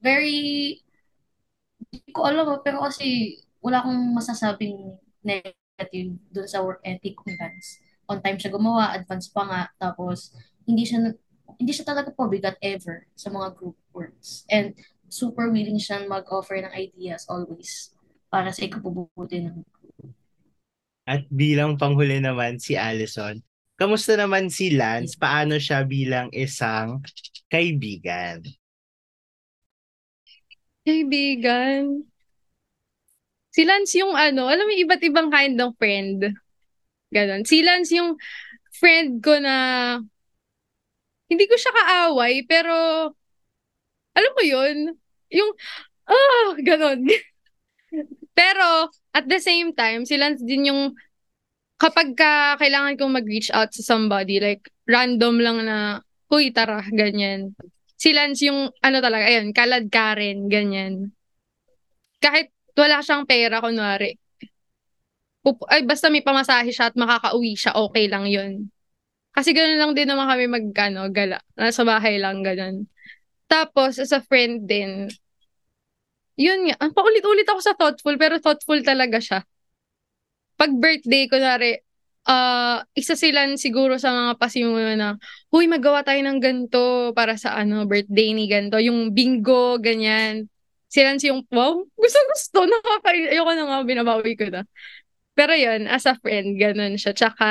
[0.00, 0.80] Very,
[1.92, 7.80] hindi ko alam pero kasi wala akong masasabing negative dun sa work ethic kung dance.
[8.06, 10.30] On time siya gumawa, advance pa nga, tapos
[10.68, 11.10] hindi siya
[11.56, 14.44] hindi siya talaga pabigat ever sa mga group works.
[14.50, 14.74] And
[15.08, 17.94] super willing siya mag-offer ng ideas always
[18.30, 19.62] para sa ikabubuti ng
[21.06, 23.38] at bilang panghuli naman si Allison.
[23.78, 25.14] Kamusta naman si Lance?
[25.14, 26.98] Paano siya bilang isang
[27.46, 28.42] kaibigan?
[30.86, 32.06] Kaibigan?
[33.50, 36.30] Si Lance yung ano, alam mo iba't ibang kind ng friend.
[37.10, 37.42] Ganon.
[37.42, 38.14] Si Lance yung
[38.70, 39.54] friend ko na
[41.26, 42.74] hindi ko siya kaaway, pero
[44.14, 44.76] alam mo yun,
[45.28, 45.50] yung,
[46.06, 47.02] ah, ganon.
[48.38, 50.94] pero, at the same time, si Lance din yung
[51.76, 57.52] kapag ka kailangan kong mag-reach out sa somebody, like random lang na, huy, tara, ganyan.
[58.06, 61.10] Si Lance yung, ano talaga, ayun, kalad Karen, ganyan.
[62.22, 64.14] Kahit wala siyang pera, kunwari.
[65.42, 68.70] Pup- ay, basta may pamasahe siya at makakauwi siya, okay lang yun.
[69.34, 71.42] Kasi ganoon lang din naman kami mag, ano, gala.
[71.58, 72.86] Nasa bahay lang, ganun.
[73.50, 75.10] Tapos, as a friend din,
[76.38, 79.42] yun nga, ang paulit-ulit ako sa thoughtful, pero thoughtful talaga siya.
[80.54, 81.82] Pag birthday, kunwari,
[82.26, 85.08] ah isa sila siguro sa mga pasimula na,
[85.50, 88.78] huy, magawa tayo ng ganito para sa ano, birthday ni ganito.
[88.82, 90.50] Yung bingo, ganyan.
[90.90, 94.62] Sila si yung, wow, gusto gusto, nakaka, ayoko na nga, binabawi ko na.
[95.36, 97.12] Pero yun, as a friend, ganun siya.
[97.14, 97.46] Tsaka,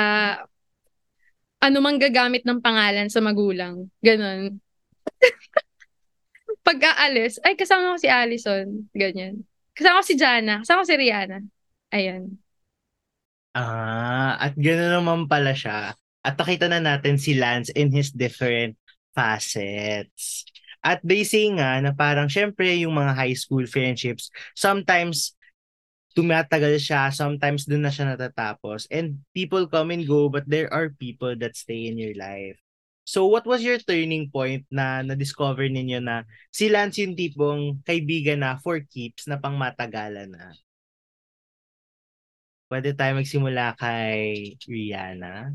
[1.62, 3.88] ano mang gagamit ng pangalan sa magulang.
[4.04, 4.60] Ganun.
[6.66, 8.90] Pag aalis, ay kasama ko si Allison.
[8.92, 9.46] Ganyan.
[9.76, 10.54] Kasama ko si Jana.
[10.62, 11.38] Kasama ko si Rihanna.
[11.94, 12.45] Ayan.
[13.56, 15.96] Ah, at gano'n naman pala siya.
[16.20, 18.76] At nakita na natin si Lance in his different
[19.16, 20.44] facets.
[20.84, 25.32] At they say nga na parang syempre yung mga high school friendships, sometimes
[26.12, 28.84] tumatagal siya, sometimes dun na siya natatapos.
[28.92, 32.60] And people come and go, but there are people that stay in your life.
[33.08, 38.42] So what was your turning point na na-discover ninyo na si Lance yung tipong kaibigan
[38.44, 40.52] na for keeps na pang matagalan na?
[42.66, 45.54] Pwede tayo magsimula kay Rihanna.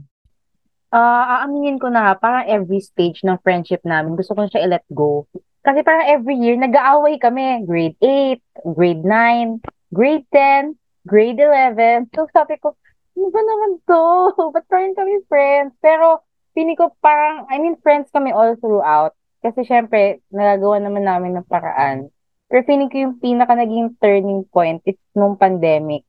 [0.92, 5.28] Ah, aaminin ko na, parang every stage ng friendship namin, gusto ko siya i-let go.
[5.64, 7.68] Kasi parang every year, nag-aaway kami.
[7.68, 8.40] Grade 8,
[8.76, 9.60] grade 9,
[9.92, 12.12] grade 10, grade 11.
[12.16, 12.76] So sabi ko,
[13.20, 14.04] ano ba naman to?
[14.56, 15.76] Ba't pa rin kami friends?
[15.84, 16.24] Pero,
[16.56, 19.16] feeling ko parang, I mean, friends kami all throughout.
[19.44, 22.08] Kasi syempre, nagagawa naman namin ng paraan.
[22.52, 26.04] Pero feeling ko yung pinaka naging turning point is nung pandemic.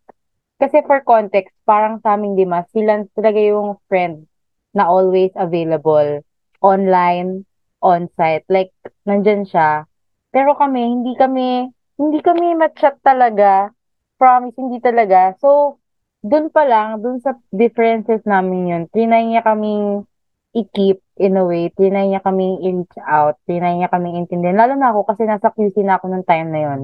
[0.63, 4.31] Kasi for context, parang sa aming lima, sila talaga yung friend
[4.71, 6.23] na always available
[6.63, 7.43] online,
[7.83, 8.47] on-site.
[8.47, 8.71] Like,
[9.03, 9.91] nandyan siya.
[10.31, 11.67] Pero kami, hindi kami,
[11.99, 13.75] hindi kami matchat talaga.
[14.23, 15.35] Promise, hindi talaga.
[15.43, 15.83] So,
[16.23, 20.07] dun pa lang, dun sa differences namin yun, trinay niya kaming
[20.55, 24.55] i-keep in a way, trinay niya kaming i-reach out, trinay niya kaming intindihan.
[24.55, 26.81] Lalo na ako kasi nasa QC na ako nung time na yun.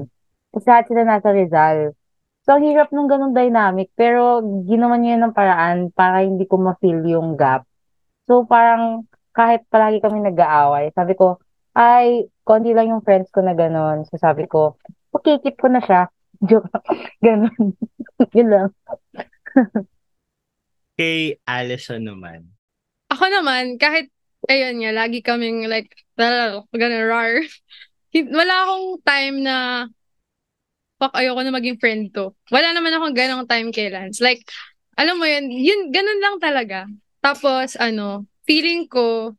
[0.51, 1.95] Kasi lahat sila nasa Rizal.
[2.49, 6.57] So, ang hirap nung ganung dynamic, pero ginawa niya yun ng paraan para hindi ko
[6.57, 7.61] ma-feel yung gap.
[8.25, 9.05] So, parang
[9.37, 11.37] kahit palagi kami nag-aaway, sabi ko,
[11.77, 14.01] ay, konti lang yung friends ko na ganun.
[14.09, 14.81] So, sabi ko,
[15.13, 16.09] okay, keep ko na siya.
[16.49, 16.73] Joke.
[17.21, 17.77] ganun.
[18.33, 18.69] Yun lang.
[20.97, 22.49] Kay Allison naman.
[23.13, 24.09] Ako naman, kahit,
[24.49, 27.45] ayun nga, lagi kaming like, gano'n rar.
[28.41, 29.85] Wala akong time na,
[30.99, 32.35] fuck, ayoko na maging friend to.
[32.51, 34.19] Wala naman akong ganong time kay Lance.
[34.19, 34.43] Like,
[34.99, 36.85] alam mo yun, yun, ganun lang talaga.
[37.23, 39.31] Tapos, ano, feeling ko,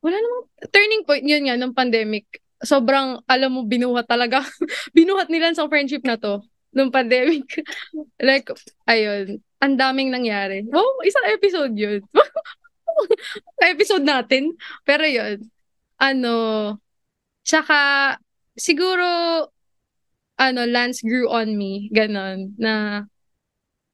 [0.00, 2.24] wala namang turning point yun nga nung pandemic.
[2.64, 4.40] Sobrang, alam mo, binuhat talaga.
[4.96, 6.40] binuhat nila sa friendship na to
[6.72, 7.44] nung pandemic.
[8.28, 8.48] like,
[8.88, 10.64] ayun, ang daming nangyari.
[10.64, 12.00] Wow, isang episode yun.
[13.62, 14.56] episode natin.
[14.88, 15.44] Pero yun,
[16.00, 16.34] ano,
[17.44, 18.16] tsaka,
[18.56, 19.06] siguro,
[20.38, 23.04] ano, Lance grew on me, ganon, na,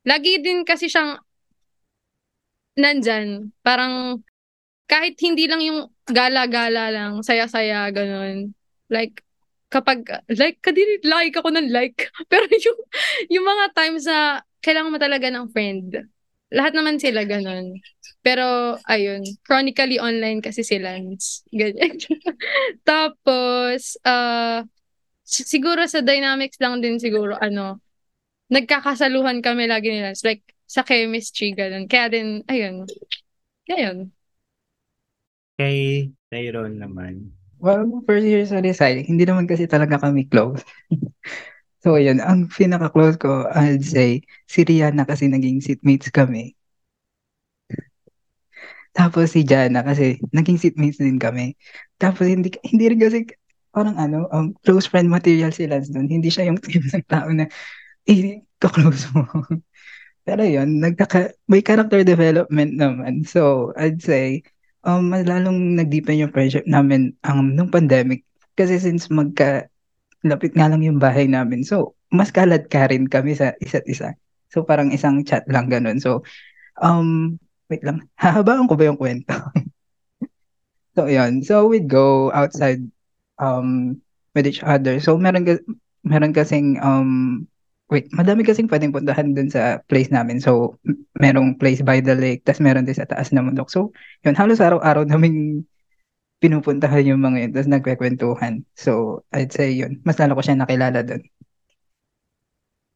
[0.04, 1.18] lagi din kasi siyang,
[2.76, 4.20] nandyan, parang,
[4.84, 8.52] kahit hindi lang yung gala-gala lang, saya-saya, ganon.
[8.92, 9.24] Like,
[9.72, 12.12] kapag, like, kadiri, like ako ng like.
[12.30, 12.80] Pero yung,
[13.32, 16.04] yung mga times na kailangan mo talaga ng friend,
[16.52, 17.80] lahat naman sila ganon.
[18.20, 21.00] Pero, ayun, chronically online kasi sila.
[21.50, 21.96] Ganyan.
[22.88, 24.62] Tapos, uh,
[25.24, 27.80] siguro sa dynamics lang din siguro, ano,
[28.52, 30.12] nagkakasaluhan kami lagi nila.
[30.12, 31.88] It's like, sa chemistry, ganun.
[31.88, 32.88] Kaya din, ayun.
[33.68, 34.12] Ayun.
[35.56, 37.32] Kay Tyrone naman.
[37.62, 40.60] Well, first year sa Rizal, hindi naman kasi talaga kami close.
[41.84, 42.20] so, yun.
[42.20, 46.52] Ang pinaka-close ko, I'd say, si Rihanna kasi naging seatmates kami.
[48.94, 51.58] Tapos si Jana kasi naging seatmates din kami.
[51.98, 53.26] Tapos hindi hindi rin kasi
[53.74, 56.06] parang ano, um, close friend material si Lance doon.
[56.06, 57.50] Hindi siya yung type ng tao na
[58.62, 59.26] ka-close mo.
[60.26, 63.28] Pero yun, nagkaka, may character development naman.
[63.28, 64.40] So, I'd say,
[64.86, 68.24] um, lalong nag-deepen yung friendship namin um, nung pandemic.
[68.56, 69.68] Kasi since magka,
[70.24, 71.60] lapit nga lang yung bahay namin.
[71.60, 74.16] So, mas kalad ka rin kami sa isa't isa.
[74.48, 76.00] So, parang isang chat lang ganun.
[76.00, 76.24] So,
[76.80, 77.36] um,
[77.68, 78.08] wait lang.
[78.22, 79.34] Hahabaan ko ba yung kwento?
[80.96, 81.44] so, yun.
[81.44, 82.80] So, we'd go outside
[83.38, 84.00] um,
[84.34, 84.98] with each other.
[84.98, 85.46] So, meron,
[86.04, 87.46] meron kasing um,
[87.92, 90.40] wait, madami kasing pwedeng puntahan dun sa place namin.
[90.40, 90.80] So,
[91.20, 93.68] merong place by the lake, tas meron din sa taas na bundok.
[93.68, 93.92] So,
[94.24, 95.68] yun, halos araw-araw naming
[96.40, 98.64] pinupuntahan yung mga yun, tas nagkwekwentuhan.
[98.74, 101.22] So, I'd say yun, mas lalo ko siya nakilala dun.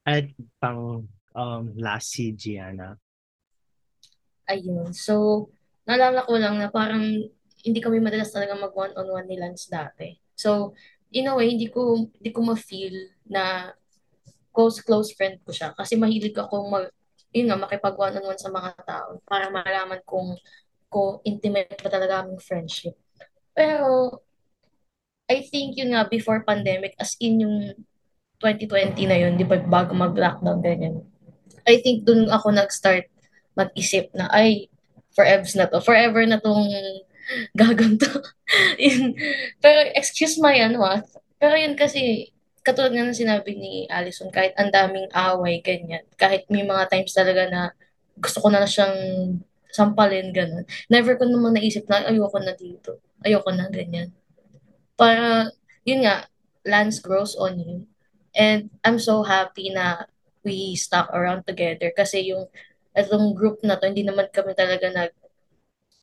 [0.09, 1.05] At pang
[1.37, 2.97] um, last si Gianna.
[4.49, 4.97] Ayun.
[4.97, 5.47] So,
[5.85, 7.05] naalala ko lang na parang
[7.63, 10.28] hindi kami madalas talaga mag one-on-one ni Lance dati.
[10.39, 10.79] So,
[11.11, 12.95] in a way, hindi ko, hindi ko ma-feel
[13.27, 13.75] na
[14.55, 15.75] close, close friend ko siya.
[15.75, 16.87] Kasi mahilig ako mag,
[17.35, 20.39] yun nga, makipag one-on-one sa mga tao para malaman kung
[20.89, 22.95] ko intimate pa talaga aming friendship.
[23.53, 24.23] Pero,
[25.29, 27.57] I think yun nga, before pandemic, as in yung
[28.41, 31.05] 2020 na yun, di ba, bago mag-lockdown, ganyan.
[31.69, 33.11] I think dun ako nag-start
[33.53, 34.71] mag-isip na, ay,
[35.13, 35.83] forever na to.
[35.83, 36.71] Forever na tong
[37.61, 38.09] gaganto.
[39.63, 41.01] Pero, excuse my ano ah.
[41.39, 42.33] Pero yun kasi,
[42.65, 46.05] katulad nga ng sinabi ni Allison, kahit ang daming away, ganyan.
[46.19, 47.63] Kahit may mga times talaga na
[48.19, 48.97] gusto ko na siyang
[49.71, 50.65] sampalin, ganun.
[50.91, 52.99] Never ko naman naisip na ayoko na dito.
[53.23, 54.11] Ayoko na, ganyan.
[54.99, 55.53] Para,
[55.87, 56.27] yun nga,
[56.67, 57.77] Lance grows on you.
[58.37, 60.05] And I'm so happy na
[60.45, 62.47] we stuck around together kasi yung
[62.93, 65.13] itong group na to, hindi naman kami talaga nag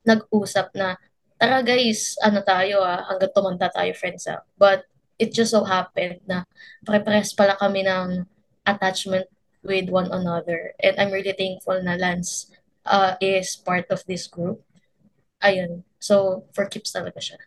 [0.05, 0.95] nag-usap na
[1.45, 4.41] tara guys, ano tayo ah, hanggang tumanda tayo friends ah.
[4.57, 4.89] But
[5.21, 6.41] it just so happened na
[6.81, 8.25] pare-pares pala kami ng
[8.65, 9.29] attachment
[9.61, 10.73] with one another.
[10.81, 12.49] And I'm really thankful na Lance
[12.89, 14.65] uh, is part of this group.
[15.45, 15.85] Ayun.
[16.01, 17.37] So, for keeps talaga siya.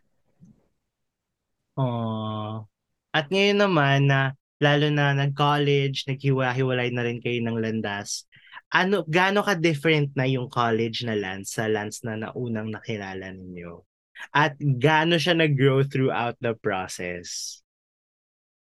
[1.75, 2.71] Oh.
[3.11, 8.31] At ngayon naman na lalo na nag-college, naghiwa-hiwalay na rin kayo ng landas.
[8.71, 13.88] Ano, gaano ka-different na yung college na Lance sa Lance na naunang nakilala ninyo?
[14.35, 17.59] At gaano siya nag-grow throughout the process?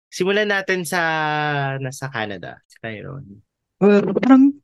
[0.08, 1.02] Simulan natin sa
[1.78, 3.44] nasa Canada, si Tyrone.
[3.78, 4.58] Well, parang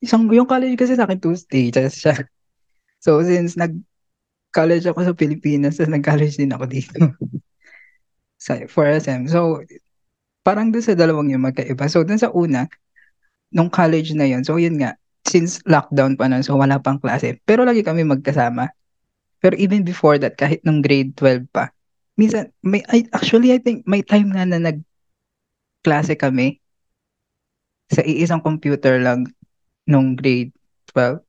[0.00, 2.24] isang, yung college kasi sa akin two stages siya.
[3.02, 6.98] So, since nag-college ako sa Pilipinas, tapos nag-college din ako dito.
[8.44, 9.26] sa, for SM.
[9.26, 9.60] So,
[10.46, 11.90] parang doon sa dalawang yung magkaiba.
[11.90, 12.70] So, dun sa una,
[13.50, 14.94] nung college na yun, so yun nga,
[15.28, 17.36] since lockdown pa nun, so wala pang klase.
[17.44, 18.70] Pero lagi kami magkasama.
[19.38, 21.70] Pero even before that, kahit nung grade 12 pa,
[22.18, 26.58] minsan, may, I, actually, I think may time nga na nag-klase kami
[27.88, 29.30] sa iisang computer lang
[29.86, 30.52] nung grade
[30.92, 31.22] 12.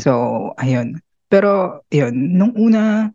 [0.00, 0.10] So,
[0.56, 0.98] ayun.
[1.28, 3.12] Pero, yun, nung una,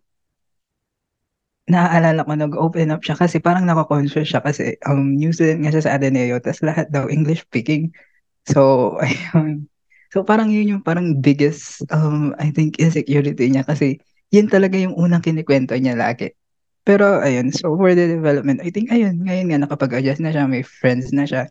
[1.67, 5.83] naaalala ko nag-open up siya kasi parang nakakonfuse siya kasi um, new student nga siya
[5.87, 7.95] sa Ateneo tapos lahat daw English speaking.
[8.43, 9.71] So, ayun.
[10.13, 13.97] So, parang yun yung parang biggest, um, I think, insecurity niya kasi
[14.29, 16.37] yun talaga yung unang kinikwento niya lagi.
[16.85, 20.61] Pero, ayun, so for the development, I think, ayun, ngayon nga nakapag-adjust na siya, may
[20.61, 21.49] friends na siya.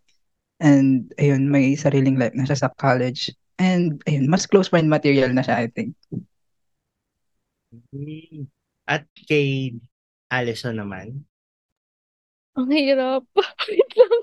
[0.62, 3.34] And, ayun, may sariling life na siya sa college.
[3.58, 5.98] And, ayun, mas close friend material na siya, I think.
[8.86, 9.74] At kay
[10.30, 11.26] Allison naman?
[12.54, 13.26] Ang hirap.
[13.66, 14.22] Wait lang.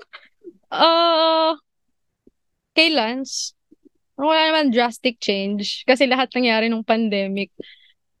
[0.72, 1.52] Uh,
[2.72, 3.58] kay Lance,
[4.28, 7.52] wala naman drastic change kasi lahat nangyari nung pandemic.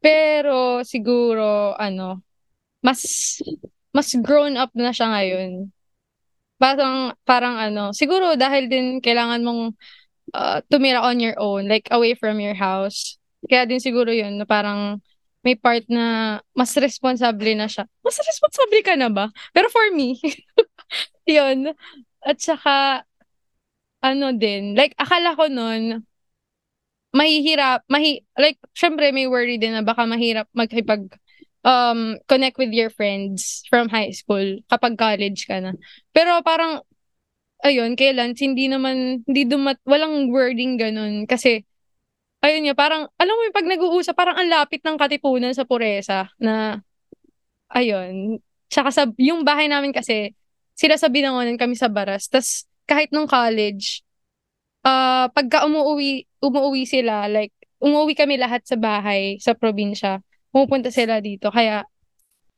[0.00, 2.24] Pero siguro, ano,
[2.84, 3.02] mas
[3.92, 5.70] mas grown up na siya ngayon.
[6.60, 9.62] Parang, parang ano, siguro dahil din kailangan mong
[10.34, 13.16] uh, tumira on your own, like away from your house.
[13.48, 15.00] Kaya din siguro yun, na parang
[15.40, 17.88] may part na mas responsable na siya.
[18.04, 19.32] Mas responsable ka na ba?
[19.56, 20.20] Pero for me,
[21.28, 21.72] yun.
[22.20, 23.08] At saka,
[24.00, 26.04] ano din, like, akala ko nun,
[27.12, 31.10] mahihirap, mahi, like, syempre may worry din na baka mahirap maghipag
[31.66, 35.76] um, connect with your friends from high school kapag college ka na.
[36.14, 36.80] Pero parang,
[37.60, 41.28] ayun, kailan, hindi naman, hindi dumat, walang wording ganun.
[41.28, 41.66] Kasi,
[42.40, 46.32] ayun nga, parang, alam mo yung pag nag-uusap, parang ang lapit ng katipunan sa Puresa
[46.40, 46.80] na,
[47.68, 48.40] ayun,
[48.72, 50.32] tsaka sa, yung bahay namin kasi,
[50.78, 52.30] sila sa binangonan kami sa Baras.
[52.32, 54.02] tas kahit nung college,
[54.82, 60.18] uh, pagka umuwi, umuwi sila, like, umuwi kami lahat sa bahay, sa probinsya,
[60.50, 61.54] pumupunta sila dito.
[61.54, 61.86] Kaya,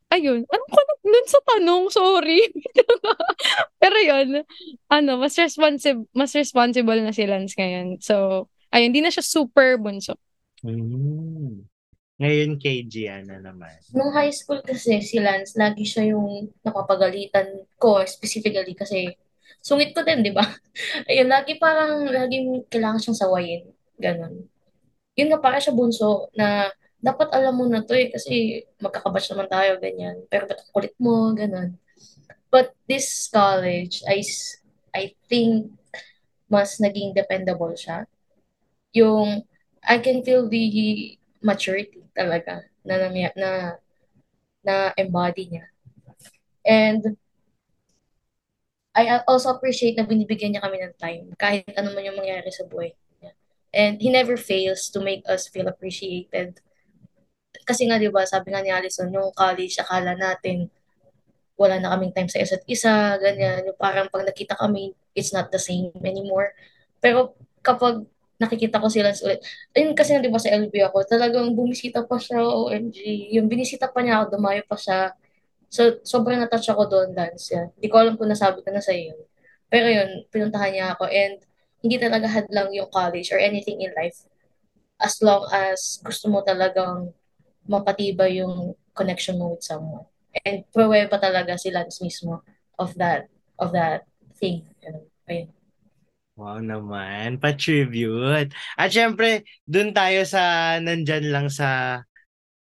[0.09, 1.93] ayun, ano ka nun sa tanong?
[1.93, 2.49] Sorry.
[3.83, 4.49] Pero yun,
[4.89, 8.01] ano, mas responsive, mas responsible na si Lance ngayon.
[8.01, 10.17] So, ayun, hindi na siya super bunso.
[10.65, 11.69] Mm.
[12.23, 13.83] Ngayon kay Gianna naman.
[13.91, 19.11] Nung high school kasi si Lance, lagi siya yung napapagalitan ko specifically kasi
[19.63, 20.43] sungit ko din, di ba?
[21.09, 23.63] Ayun, lagi parang, lagi kailangan siyang sawayin.
[23.97, 24.45] Ganon.
[25.15, 26.69] Yun nga, para siya bunso na
[27.03, 30.23] dapat alam mo na to eh kasi magkakabatch naman tayo, ganyan.
[30.27, 31.79] Pero ba't kulit mo, ganon.
[32.53, 34.21] But this college, I,
[34.93, 35.73] I think
[36.53, 38.05] mas naging dependable siya
[38.93, 39.41] yung
[39.81, 43.51] I can feel the maturity talaga na na, na,
[44.63, 45.67] na embody niya.
[46.63, 47.17] And
[48.93, 52.69] I also appreciate na binibigyan niya kami ng time kahit ano man yung mangyari sa
[52.69, 53.33] buhay niya.
[53.73, 56.61] And he never fails to make us feel appreciated.
[57.65, 60.69] Kasi nga, di ba, sabi nga ni Alison, yung college, akala natin
[61.57, 63.63] wala na kaming time sa isa't isa, ganyan.
[63.71, 66.51] Yung parang pag nakita kami, it's not the same anymore.
[66.99, 68.03] Pero kapag
[68.43, 69.39] nakikita ko sila ulit,
[69.77, 73.31] ayun kasi di ba sa LB ako, talagang bumisita pa siya, OMG.
[73.39, 75.15] Yung binisita pa niya ako, dumayo pa siya.
[75.73, 77.49] So, sobrang natouch ako doon, Lance.
[77.57, 77.73] Yan.
[77.73, 79.17] Hindi ko alam kung nasabi ko na sa iyo.
[79.73, 81.41] Pero yun, pinuntahan niya ako and
[81.81, 84.29] hindi talaga hadlang yung college or anything in life
[85.01, 87.11] as long as gusto mo talagang
[87.65, 90.05] mapatibay yung connection mo with someone.
[90.45, 92.45] And pruweba talaga si Lance mismo
[92.77, 94.05] of that of that
[94.37, 94.69] thing.
[95.27, 95.49] Ayun.
[96.37, 98.57] Wow naman, pa-tribute.
[98.77, 102.01] At syempre, dun tayo sa nandyan lang sa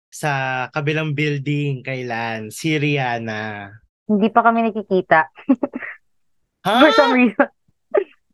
[0.09, 3.69] sa kabilang building kay Lance, si Rihanna.
[4.09, 5.29] Hindi pa kami nakikita.
[6.65, 6.75] Ha?
[6.81, 7.49] For some reason.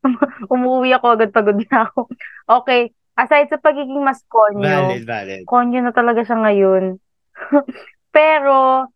[0.55, 2.07] Umuwi ako agad, pagod na ako.
[2.45, 5.43] Okay, aside sa pagiging mas konyo, Valid, valid.
[5.49, 6.85] konyo na talaga siya ngayon.
[8.17, 8.87] Pero,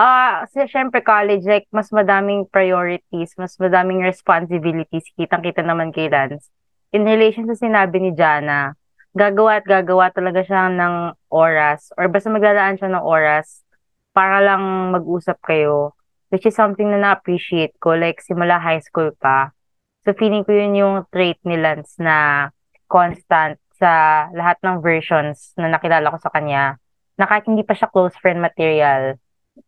[0.00, 6.50] ah, uh, syempre college, like, mas madaming priorities, mas madaming responsibilities, kitang-kita naman kay Lance.
[6.90, 8.74] In relation sa sinabi ni Jana,
[9.16, 13.64] gagawa at gagawa talaga siya ng oras, or basta maglalaan siya ng oras,
[14.12, 15.96] para lang mag-usap kayo,
[16.28, 19.56] which is something na na-appreciate ko, like, simula high school pa.
[20.04, 22.48] So, feeling ko yun yung trait ni Lance na
[22.86, 26.76] constant sa lahat ng versions na nakilala ko sa kanya.
[27.16, 29.16] Na kahit hindi pa siya close friend material,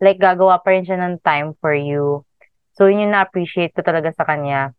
[0.01, 2.25] like gagawa pa rin siya ng time for you.
[2.77, 4.77] So, yun yung na-appreciate ko talaga sa kanya.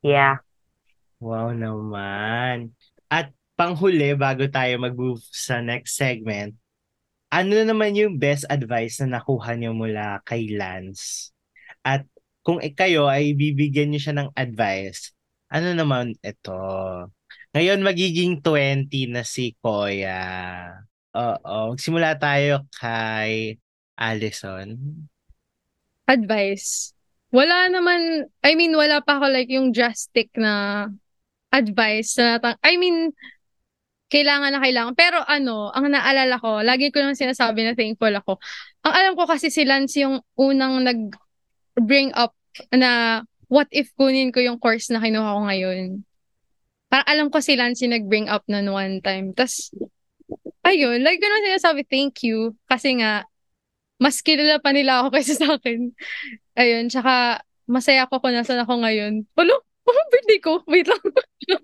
[0.00, 0.40] Yeah.
[1.22, 2.76] Wow naman.
[3.08, 6.52] At panghuli, bago tayo mag-move sa next segment,
[7.32, 11.32] ano naman yung best advice na nakuha niyo mula kay Lance?
[11.82, 12.06] At
[12.46, 15.10] kung kayo ay bibigyan niyo siya ng advice,
[15.50, 16.54] ano naman ito?
[17.56, 20.22] Ngayon magiging 20 na si Koya.
[21.16, 23.56] Oo, magsimula tayo kay
[23.96, 24.76] Allison.
[26.06, 26.92] Advice.
[27.34, 30.86] Wala naman, I mean, wala pa ako like yung drastic na
[31.50, 33.10] advice na natang, I mean,
[34.06, 34.94] kailangan na kailangan.
[34.94, 38.38] Pero ano, ang naalala ko, lagi ko lang sinasabi na thankful ako.
[38.86, 42.34] Ang alam ko kasi si Lance yung unang nag-bring up
[42.70, 46.06] na what if kunin ko yung course na kinuha ko ngayon.
[46.86, 49.34] Parang alam ko si Lance yung nag-bring up nun one time.
[49.34, 49.74] Tapos,
[50.62, 53.26] ayun, like ko na sinasabi thank you kasi nga,
[53.98, 55.90] mas kilala pa nila ako kaysa sa akin.
[56.54, 59.26] Ayun, tsaka masaya ako kung nasan ako ngayon.
[59.34, 60.62] Wala, oh, birthday ko.
[60.70, 61.02] Wait lang.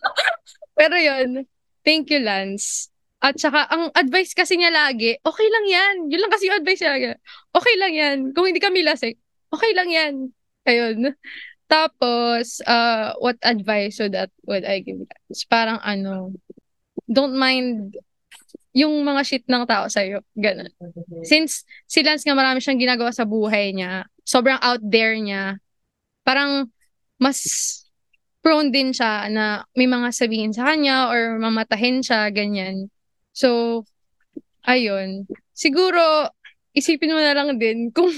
[0.79, 1.47] Pero yun,
[1.85, 2.89] thank you, Lance.
[3.23, 5.95] At saka, ang advice kasi niya lagi, okay lang yan.
[6.11, 7.07] Yun lang kasi yung advice niya lagi.
[7.55, 8.17] Okay lang yan.
[8.35, 9.15] Kung hindi kami lasik,
[9.55, 10.15] okay lang yan.
[10.67, 11.15] Ayun.
[11.71, 15.07] Tapos, uh, what advice would that would I give?
[15.31, 16.35] It's parang ano,
[17.07, 17.95] don't mind
[18.75, 20.25] yung mga shit ng tao sa'yo.
[20.35, 20.73] Ganun.
[21.23, 25.61] Since si Lance nga marami siyang ginagawa sa buhay niya, sobrang out there niya,
[26.25, 26.73] parang
[27.21, 27.39] mas
[28.43, 32.91] prone din siya na may mga sabihin sa kanya or mamatahin siya, ganyan.
[33.33, 33.83] So,
[34.67, 35.31] ayun.
[35.55, 36.29] Siguro,
[36.75, 38.11] isipin mo na lang din kung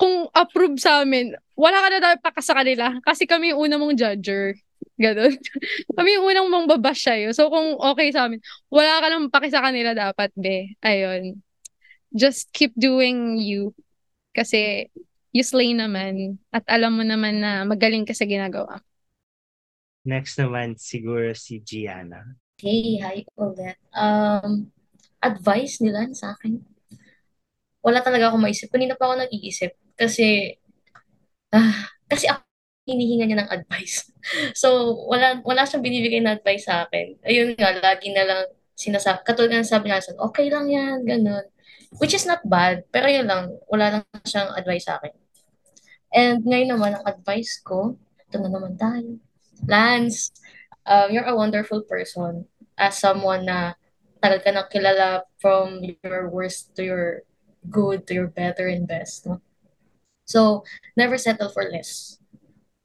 [0.00, 3.76] kung approve sa amin, wala ka na dapat paka sa kanila kasi kami yung una
[3.76, 4.56] mong judger.
[5.00, 5.32] Ganon.
[5.96, 7.32] kami yung unang mong babash sa'yo.
[7.32, 10.76] So, kung okay sa amin, wala ka nang paki sa kanila dapat, be.
[10.84, 11.40] Ayun.
[12.12, 13.72] Just keep doing you.
[14.36, 14.92] Kasi,
[15.32, 16.36] you slay naman.
[16.52, 18.84] At alam mo naman na magaling ka sa ginagawa.
[20.04, 22.24] Next naman, siguro si Gianna.
[22.60, 23.76] Hey, hi ulit.
[23.92, 24.68] Um,
[25.20, 26.60] advice nila sa akin
[27.80, 28.68] wala talaga ako maisip.
[28.68, 30.56] Kanina pa ako nag-iisip kasi
[31.52, 32.44] ah, kasi ako
[32.88, 34.04] hinihinga niya ng advice.
[34.52, 37.16] So, wala wala siyang binibigay na advice sa akin.
[37.24, 38.42] Ayun nga, lagi na lang
[38.76, 41.44] sinasabi, katulad ng sabi niya, okay lang yan, ganun.
[41.96, 45.12] Which is not bad, pero yun lang, wala lang siyang advice sa akin.
[46.12, 49.16] And ngayon naman, ang advice ko, ito na naman tayo.
[49.66, 50.32] Lance,
[50.86, 52.46] um, you're a wonderful person
[52.78, 53.74] as someone na
[54.20, 57.24] tagal ka nang kilala from your worst to your
[57.68, 59.26] good to your better and best.
[59.26, 59.40] No?
[60.24, 60.64] So,
[60.96, 62.20] never settle for less.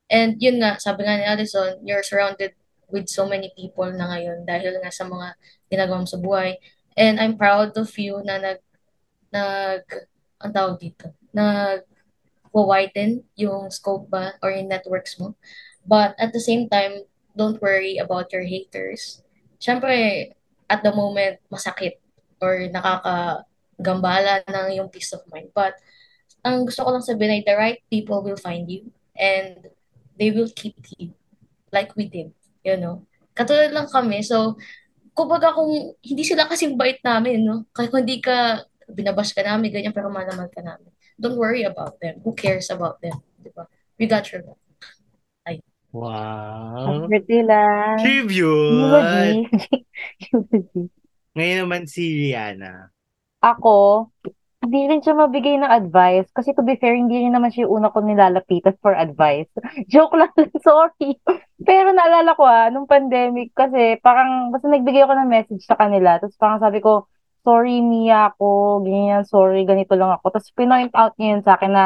[0.09, 2.53] And yun nga, sabi nga ni Addison, you're surrounded
[2.89, 5.33] with so many people na ngayon dahil nga sa mga
[5.69, 6.57] ginagawa mo sa buhay.
[6.95, 8.59] And I'm proud of you na nag,
[9.33, 9.83] nag,
[10.39, 11.83] ang tawag dito, nag,
[12.55, 15.35] widen yung scope ba or yung networks mo.
[15.85, 17.05] But at the same time,
[17.37, 19.21] don't worry about your haters.
[19.61, 20.33] Siyempre,
[20.69, 22.01] at the moment, masakit
[22.41, 23.45] or nakaka
[23.77, 25.53] gambala ng yung peace of mind.
[25.53, 25.77] But
[26.41, 29.69] ang gusto ko lang sabihin ay the right people will find you and
[30.17, 31.13] they will keep you
[31.69, 32.31] like we did,
[32.63, 33.03] you know.
[33.35, 34.23] Katulad lang kami.
[34.23, 34.55] So,
[35.11, 37.67] kumbaga kung hindi sila kasing bait namin, no?
[37.75, 40.95] Kaya kung hindi ka, binabash ka namin, ganyan, pero malaman ka namin.
[41.19, 42.21] don't worry about them.
[42.23, 43.23] Who cares about them?
[43.39, 43.67] Di ba?
[43.99, 44.59] We got your back.
[45.95, 47.07] Wow.
[47.07, 48.03] Pretty lang.
[48.03, 49.47] Tribute!
[51.39, 52.91] Ngayon naman si Rihanna.
[53.39, 54.11] Ako,
[54.59, 56.27] hindi rin siya mabigay ng advice.
[56.35, 59.47] Kasi to be fair, hindi rin naman siya yung una ko nilalapitan for advice.
[59.91, 61.15] Joke lang, sorry.
[61.63, 66.19] Pero naalala ko ah, nung pandemic kasi parang basta nagbigay ako ng message sa kanila.
[66.19, 67.07] Tapos parang sabi ko,
[67.47, 70.33] sorry Mia ako, ganyan, sorry, ganito lang ako.
[70.35, 71.85] Tapos pinoint out niya yun sa akin na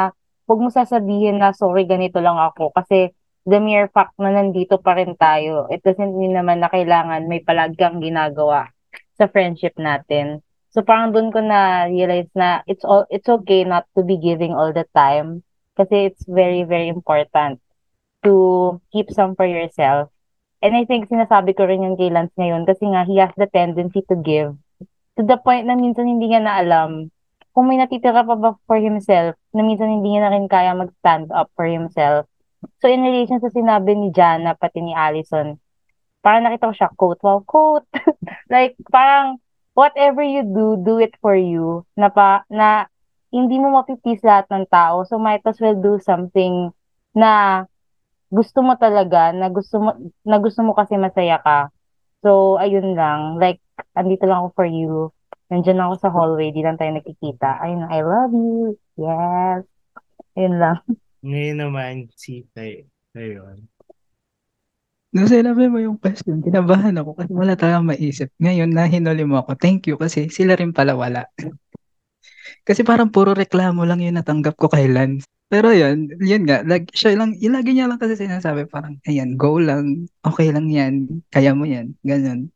[0.50, 2.74] huwag mo sasabihin na sorry, ganito lang ako.
[2.74, 3.14] Kasi
[3.46, 7.40] the mere fact na nandito pa rin tayo, it doesn't mean naman na kailangan may
[7.40, 8.68] palagi kang ginagawa
[9.16, 10.44] sa friendship natin.
[10.70, 14.54] So parang doon ko na realize na it's all it's okay not to be giving
[14.54, 15.42] all the time
[15.74, 17.58] kasi it's very very important
[18.22, 20.12] to keep some for yourself.
[20.60, 23.48] And I think sinasabi ko rin yung kay Lance ngayon kasi nga he has the
[23.48, 24.54] tendency to give
[25.18, 27.12] to the point na minsan hindi niya na alam
[27.50, 31.28] kung may natitira pa ba for himself na minsan hindi niya na rin kaya mag-stand
[31.34, 32.30] up for himself.
[32.80, 35.56] So in relation sa sinabi ni Jana pati ni Allison,
[36.20, 37.88] parang nakita ko siya quote, wow, quote.
[38.54, 39.40] like parang
[39.72, 41.84] whatever you do, do it for you.
[41.96, 42.88] Na pa, na
[43.32, 45.04] hindi mo mapipis lahat ng tao.
[45.08, 46.72] So might as well do something
[47.16, 47.64] na
[48.30, 49.90] gusto mo talaga, na gusto mo,
[50.22, 51.74] na gusto mo kasi masaya ka.
[52.22, 53.42] So, ayun lang.
[53.42, 53.58] Like,
[53.98, 55.10] andito lang ako for you.
[55.50, 57.58] Nandiyan ako sa hallway, di lang tayo nakikita.
[57.58, 58.78] Ayun, I love you.
[58.94, 59.66] Yes.
[60.38, 60.78] Ayun lang.
[61.20, 62.88] Ngayon naman si Tay.
[63.12, 63.68] Ayun.
[65.10, 68.30] Nung sinabi mo yung question, kinabahan ako kasi wala talagang maisip.
[68.38, 69.58] Ngayon, nahinuli mo ako.
[69.58, 71.26] Thank you kasi sila rin pala wala.
[72.68, 75.26] kasi parang puro reklamo lang yung natanggap ko kay Lance.
[75.50, 79.34] Pero yun, yun nga, lag, siya lang, yung lagi niya lang kasi sinasabi parang, ayan,
[79.34, 82.54] go lang, okay lang yan, kaya mo yan, ganun.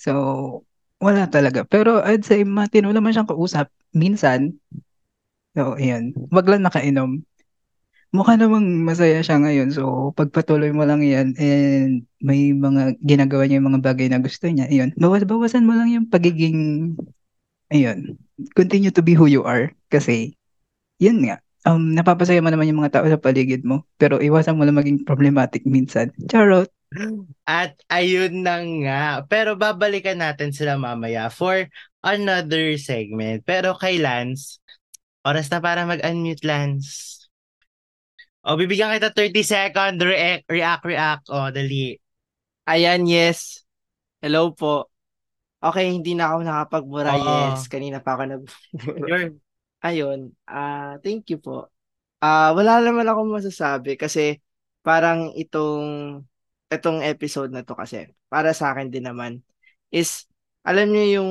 [0.00, 0.64] So,
[1.04, 1.68] wala talaga.
[1.68, 4.56] Pero I'd say, matino naman siyang kausap, minsan.
[5.52, 7.27] So, ayan, wag lang nakainom.
[8.08, 9.68] Mukha namang masaya siya ngayon.
[9.68, 14.48] So, pagpatuloy mo lang yan and may mga ginagawa niya yung mga bagay na gusto
[14.48, 14.64] niya.
[14.72, 16.92] Ayun, bawas-bawasan mo lang yung pagiging,
[17.68, 18.16] ayun,
[18.56, 19.68] continue to be who you are.
[19.92, 20.32] Kasi,
[20.96, 23.84] yun nga, um, napapasaya mo naman yung mga tao sa paligid mo.
[24.00, 26.08] Pero iwasan mo lang maging problematic minsan.
[26.32, 26.72] Charot!
[27.44, 29.02] At ayun na nga.
[29.28, 31.68] Pero babalikan natin sila mamaya for
[32.00, 33.44] another segment.
[33.44, 34.64] Pero kay Lance,
[35.28, 37.17] oras na para mag-unmute Lance.
[38.48, 41.24] O, bibigyan kita 30 second react, react, react.
[41.28, 42.00] O, dali.
[42.64, 43.60] Ayan, yes.
[44.24, 44.88] Hello po.
[45.60, 47.12] Okay, hindi na ako nakapagbura.
[47.12, 47.52] Oo.
[47.52, 49.36] Yes, kanina pa ako nagbura.
[49.88, 51.70] Ayun, ah thank you po.
[52.18, 54.42] Ah, wala naman ako masasabi kasi
[54.82, 56.18] parang itong
[56.72, 59.38] itong episode na to kasi para sa akin din naman
[59.94, 60.26] is
[60.66, 61.30] alam niyo yung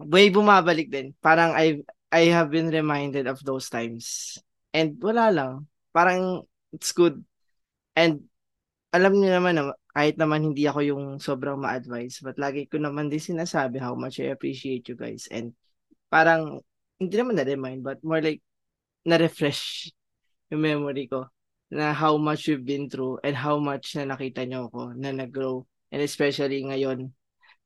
[0.00, 1.14] way bumabalik din.
[1.22, 4.38] Parang I I have been reminded of those times.
[4.74, 5.69] And wala lang.
[5.90, 7.22] Parang it's good.
[7.98, 8.26] And
[8.90, 13.10] alam niyo naman na kahit naman hindi ako yung sobrang ma-advise, but lagi ko naman
[13.10, 15.26] din sinasabi how much I appreciate you guys.
[15.30, 15.54] And
[16.10, 16.62] parang
[16.98, 18.42] hindi naman na-remind, but more like
[19.06, 19.90] na-refresh
[20.50, 21.30] yung memory ko
[21.70, 25.62] na how much we've been through and how much na nakita niyo ako na nag-grow.
[25.94, 27.14] And especially ngayon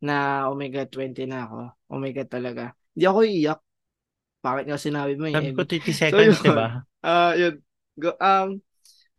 [0.04, 1.60] na Omega 20 na ako.
[1.88, 2.76] Omega talaga.
[2.92, 3.60] Hindi ako iiyak.
[4.44, 5.56] Bakit nga sinabi mo sabi yun?
[5.56, 6.44] ko 30 seconds, yun.
[6.44, 6.68] di ba?
[7.00, 7.63] Ah, yun.
[7.94, 8.62] Go, um,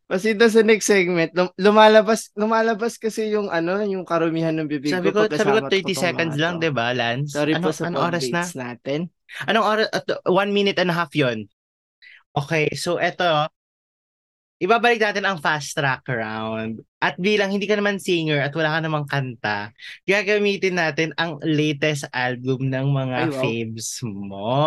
[0.06, 5.10] Pasita sa next segment, lum- lumalabas lumalabas kasi yung ano, yung karumihan ng bibig Sabi
[5.10, 7.34] ko, ko sabi ko pagkasama 30 seconds lang, di ba, Lance?
[7.34, 8.46] Sorry ano, po sa anong oras na?
[8.46, 9.10] natin.
[9.50, 9.88] Anong oras?
[9.90, 11.50] At one minute and a half yon.
[12.38, 13.50] Okay, so eto,
[14.62, 16.86] ibabalik natin ang fast track round.
[17.02, 19.74] At bilang hindi ka naman singer at wala ka namang kanta,
[20.06, 23.42] gagamitin natin ang latest album ng mga Ay, wow.
[23.42, 24.62] faves mo.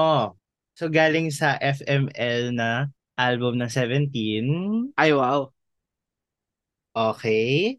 [0.74, 4.94] So galing sa FML na album ng 17.
[4.94, 5.50] Ay, wow.
[6.94, 7.76] Okay.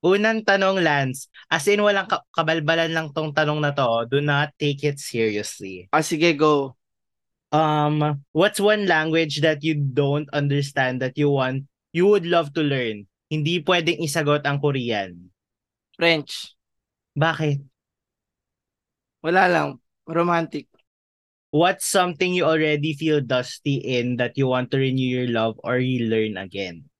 [0.00, 1.28] Unang tanong, Lance.
[1.52, 4.08] As in, walang ka- kabalbalan lang tong tanong na to.
[4.08, 5.88] Do not take it seriously.
[5.92, 6.76] Ah, sige, go.
[7.52, 12.62] Um, what's one language that you don't understand that you want, you would love to
[12.64, 13.06] learn?
[13.30, 15.30] Hindi pwedeng isagot ang Korean.
[15.96, 16.52] French.
[17.16, 17.64] Bakit?
[19.24, 19.68] Wala lang.
[20.06, 20.68] Romantic.
[21.56, 25.80] What's something you already feel dusty in that you want to renew your love or
[25.80, 26.92] relearn again?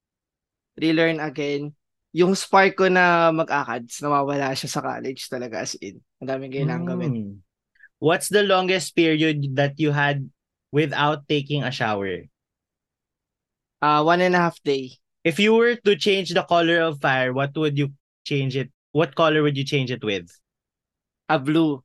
[0.81, 1.77] Relearn again.
[2.17, 6.01] Yung spark ko na mag-ACADS, nawawala siya sa college talaga as in.
[6.25, 7.13] Ang daming kailangan gawin.
[7.13, 7.45] Hmm.
[8.01, 10.25] What's the longest period that you had
[10.73, 12.25] without taking a shower?
[13.85, 14.97] Ah, one and a half day.
[15.21, 17.93] If you were to change the color of fire, what would you
[18.25, 18.73] change it?
[18.97, 20.33] What color would you change it with?
[21.29, 21.85] Ah, blue.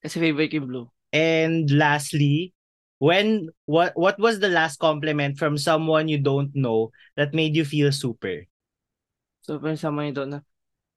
[0.00, 0.88] Kasi favorite ko yung blue.
[1.12, 2.54] And lastly,
[3.00, 7.64] when what what was the last compliment from someone you don't know that made you
[7.64, 8.46] feel super?
[9.42, 10.44] Super someone you don't know.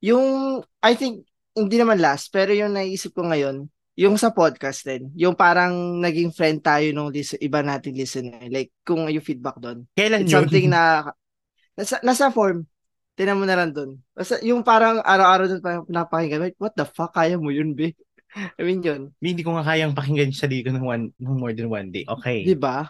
[0.03, 1.23] Yung, I think,
[1.55, 6.35] hindi naman last, pero yung naisip ko ngayon, yung sa podcast din, yung parang naging
[6.35, 8.43] friend tayo nung listen, iba nating listener.
[8.51, 9.87] Like, kung yung feedback doon.
[9.95, 10.33] Kailan yun?
[10.33, 11.07] something na,
[11.79, 12.67] nasa, nasa form.
[13.15, 13.95] Tinan mo na lang doon.
[14.11, 16.51] Basta, yung parang araw-araw doon parang napakinggan.
[16.51, 17.15] Wait, what the fuck?
[17.15, 17.95] Kaya mo yun, be?
[18.33, 19.13] I mean, yun.
[19.21, 22.05] Hindi ko nga kayang pakinggan yung sarili ko ng, one, ng more than one day.
[22.09, 22.41] Okay.
[22.41, 22.89] Di ba?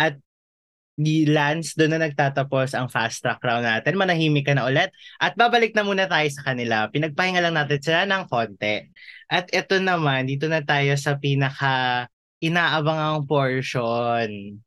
[0.00, 0.16] At
[0.96, 3.96] di Lance, doon na nagtatapos ang fast track round natin.
[4.00, 4.92] Manahimik ka na ulit.
[5.20, 6.88] At babalik na muna tayo sa kanila.
[6.88, 8.88] Pinagpahinga lang natin sila ng konti.
[9.28, 12.08] At ito naman, dito na tayo sa pinaka
[12.40, 14.60] inaabangang portion.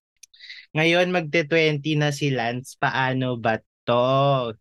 [0.76, 2.76] Ngayon, magte-20 na si Lance.
[2.78, 4.54] Paano ba to?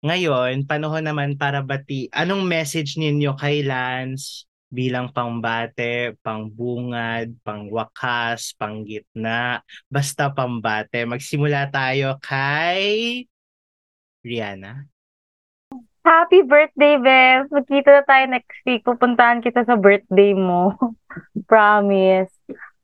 [0.00, 2.06] Ngayon, panahon naman para bati.
[2.14, 11.08] Anong message ninyo kay Lance bilang pangbate, pangbungad, pangwakas, panggitna, basta pambate.
[11.08, 13.24] Magsimula tayo kay
[14.20, 14.84] Rihanna.
[16.08, 17.52] Happy birthday, Bev!
[17.52, 18.80] Magkita na tayo next week.
[18.80, 20.72] Pupuntahan kita sa birthday mo.
[21.50, 22.32] Promise.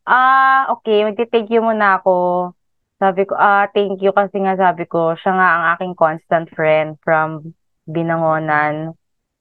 [0.04, 1.08] Ah, okay.
[1.08, 2.52] Magti-thank you muna ako.
[3.00, 7.00] Sabi ko, ah, thank you kasi nga sabi ko, siya nga ang aking constant friend
[7.00, 7.56] from
[7.88, 8.92] Binangonan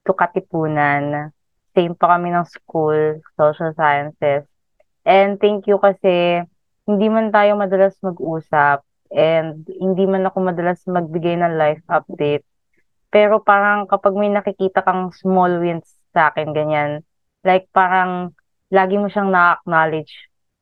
[0.07, 1.35] to Katipunan.
[1.73, 4.45] Same pa kami ng school, social sciences.
[5.03, 6.45] And thank you kasi
[6.87, 12.45] hindi man tayo madalas mag-usap and hindi man ako madalas magbigay ng life update.
[13.13, 17.05] Pero parang kapag may nakikita kang small wins sa akin, ganyan,
[17.45, 18.33] like parang
[18.73, 20.13] lagi mo siyang na-acknowledge.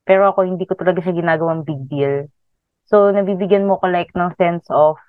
[0.03, 2.27] Pero ako hindi ko talaga siya ginagawang big deal.
[2.91, 4.99] So, nabibigyan mo ko like ng sense of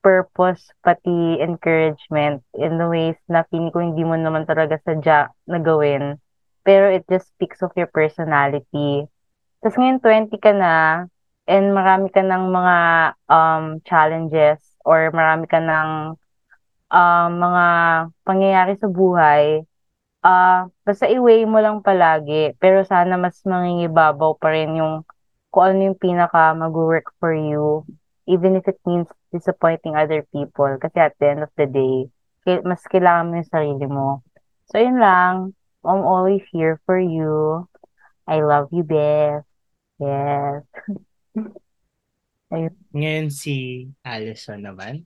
[0.00, 5.58] purpose pati encouragement in the ways na feeling ko hindi mo naman talaga sadya na
[5.58, 6.16] gawin.
[6.62, 9.06] Pero it just speaks of your personality.
[9.60, 11.04] Tapos ngayon 20 ka na
[11.48, 12.76] and marami ka ng mga
[13.26, 16.14] um, challenges or marami ka ng
[16.92, 17.64] um, mga
[18.22, 19.64] pangyayari sa buhay.
[20.22, 22.54] Ah, basta i-weigh mo lang palagi.
[22.58, 25.02] Pero sana mas mangingibabaw pa rin yung
[25.48, 27.82] kung ano yung pinaka mag-work for you
[28.28, 30.68] even if it means disappointing other people.
[30.76, 31.96] Kasi at the end of the day,
[32.62, 34.08] mas kailangan mo yung sarili mo.
[34.68, 35.56] So, yun lang.
[35.80, 37.64] I'm always here for you.
[38.28, 39.48] I love you, Beth.
[39.96, 40.68] Yes.
[42.52, 42.74] Ayun.
[42.96, 45.04] Ngayon si Allison naman.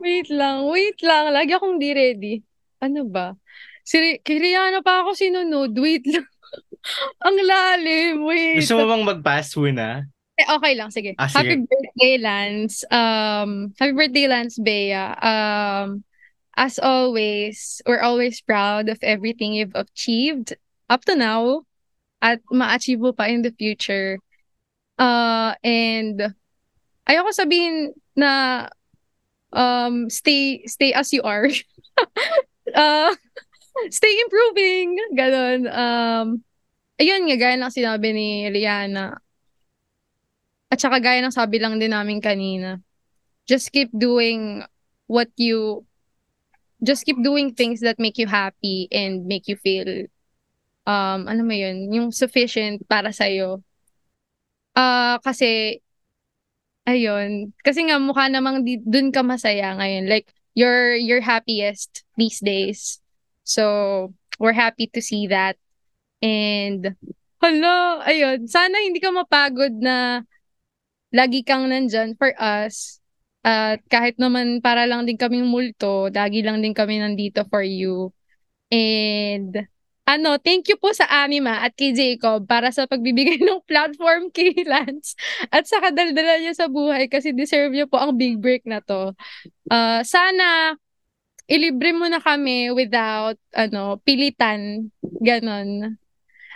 [0.00, 1.32] Wait lang, wait lang.
[1.32, 2.34] Lagi akong di ready.
[2.80, 3.36] Ano ba?
[3.84, 5.72] Si kay Rihanna pa ako sinunod.
[5.76, 6.24] Wait lang.
[7.28, 8.24] Ang lalim.
[8.24, 8.60] Wait.
[8.60, 10.08] Gusto mo bang mag-pass muna?
[10.34, 11.14] Eh, okay lang, sige.
[11.14, 11.66] Ah, Happy sige.
[11.70, 12.82] birthday, Lance.
[12.90, 15.14] Um, happy birthday, Lance Bea.
[15.22, 16.02] Um,
[16.56, 20.54] as always, we're always proud of everything you've achieved
[20.90, 21.62] up to now
[22.22, 24.18] at ma-achieve mo pa in the future.
[24.98, 26.34] Uh, and
[27.06, 28.66] ayoko sabihin na
[29.54, 31.46] um, stay stay as you are.
[32.74, 33.12] uh,
[33.90, 34.98] stay improving.
[35.14, 35.60] Ganon.
[35.70, 36.26] Um,
[36.98, 39.23] ayun nga, gaya lang sinabi ni Rihanna.
[40.74, 42.82] At saka gaya ng sabi lang din namin kanina.
[43.46, 44.66] Just keep doing
[45.06, 45.86] what you
[46.82, 50.10] just keep doing things that make you happy and make you feel
[50.90, 53.62] um ano mo yun, yung sufficient para sa iyo.
[54.74, 55.78] Ah kasi
[56.90, 60.10] ayun, kasi nga mukha namang di, dun ka masaya ngayon.
[60.10, 62.98] Like you're you're happiest these days.
[63.44, 65.60] So, we're happy to see that.
[66.24, 66.96] And
[67.38, 70.24] hala, ayun, sana hindi ka mapagod na
[71.14, 72.98] lagi kang nandyan for us.
[73.46, 78.10] At kahit naman para lang din kaming multo, lagi lang din kami nandito for you.
[78.72, 79.68] And
[80.04, 84.52] ano, thank you po sa Anima at kay Jacob para sa pagbibigay ng platform kay
[84.66, 85.16] Lance
[85.48, 89.14] at sa kadaldala niya sa buhay kasi deserve niya po ang big break na to.
[89.70, 90.76] Uh, sana
[91.48, 94.90] ilibre mo na kami without ano pilitan
[95.22, 96.00] ganon.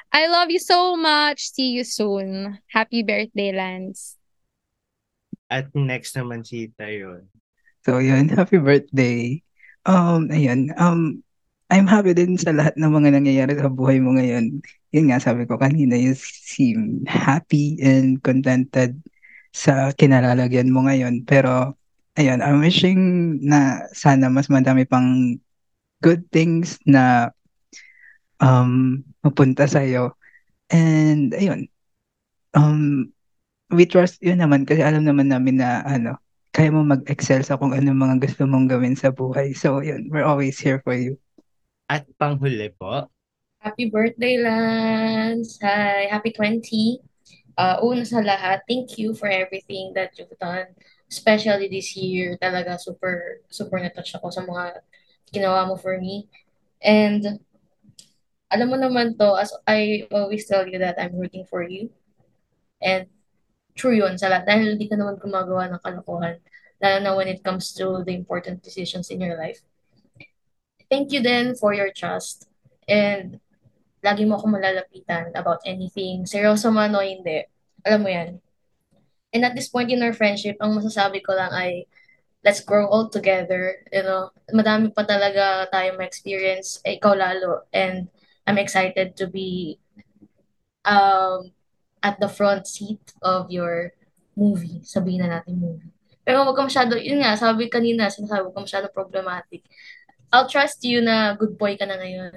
[0.09, 1.53] I love you so much.
[1.53, 2.57] See you soon.
[2.73, 4.18] Happy birthday, Lance.
[5.49, 7.25] At next naman si Tayon.
[7.89, 8.29] So, yun.
[8.29, 9.41] Happy birthday.
[9.89, 10.77] Um, ayun.
[10.77, 11.25] Um,
[11.73, 14.61] I'm happy din sa lahat ng mga nangyayari sa buhay mo ngayon.
[14.93, 18.97] Yun nga, sabi ko kanina, you seem happy and contented
[19.53, 21.25] sa kinalalagyan mo ngayon.
[21.25, 21.77] Pero,
[22.17, 25.37] ayun, I'm wishing na sana mas madami pang
[26.05, 27.33] good things na
[28.41, 30.13] um, mapunta sa'yo.
[30.69, 31.73] And, ayun,
[32.53, 33.13] um,
[33.73, 36.17] we trust you naman kasi alam naman namin na ano,
[36.53, 39.53] kaya mo mag-excel sa kung ano mga gusto mong gawin sa buhay.
[39.53, 41.21] So, yun, we're always here for you.
[41.89, 43.09] At panghuli po,
[43.59, 45.59] Happy birthday, Lance!
[45.67, 46.07] Hi!
[46.07, 47.03] Happy 20!
[47.59, 50.71] Uh, una sa lahat, thank you for everything that you've done.
[51.11, 54.79] Especially this year, talaga super, super na-touch ako sa mga
[55.35, 56.31] ginawa mo for me.
[56.79, 57.43] And
[58.47, 61.91] alam mo naman to, as I always tell you that I'm rooting for you.
[62.79, 63.11] And
[63.79, 64.51] true yun sa lahat.
[64.51, 66.43] Dahil hindi ka naman gumagawa ng kalokohan.
[66.83, 69.63] Lalo na when it comes to the important decisions in your life.
[70.91, 72.51] Thank you then for your trust.
[72.91, 73.39] And
[74.03, 76.27] lagi mo ako malalapitan about anything.
[76.27, 77.47] Seryoso man o hindi.
[77.87, 78.31] Alam mo yan.
[79.31, 81.87] And at this point in our friendship, ang masasabi ko lang ay,
[82.43, 83.85] let's grow old together.
[83.93, 86.81] You know, madami pa talaga tayo ma-experience.
[86.87, 87.69] Eh, ikaw lalo.
[87.75, 88.09] And
[88.49, 89.77] I'm excited to be
[90.89, 91.53] um,
[92.03, 93.93] at the front seat of your
[94.37, 94.81] movie.
[94.87, 95.91] Sabihin na natin movie.
[96.23, 99.65] Pero wag ka masyado, yun nga, sabi kanina, sinasabi, wag ka masyado problematic.
[100.29, 102.37] I'll trust you na good boy ka na ngayon.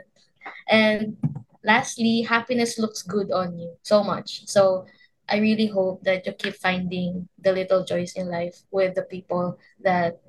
[0.71, 1.19] And
[1.59, 4.47] lastly, happiness looks good on you so much.
[4.47, 4.87] So
[5.27, 9.59] I really hope that you keep finding the little joys in life with the people
[9.83, 10.23] that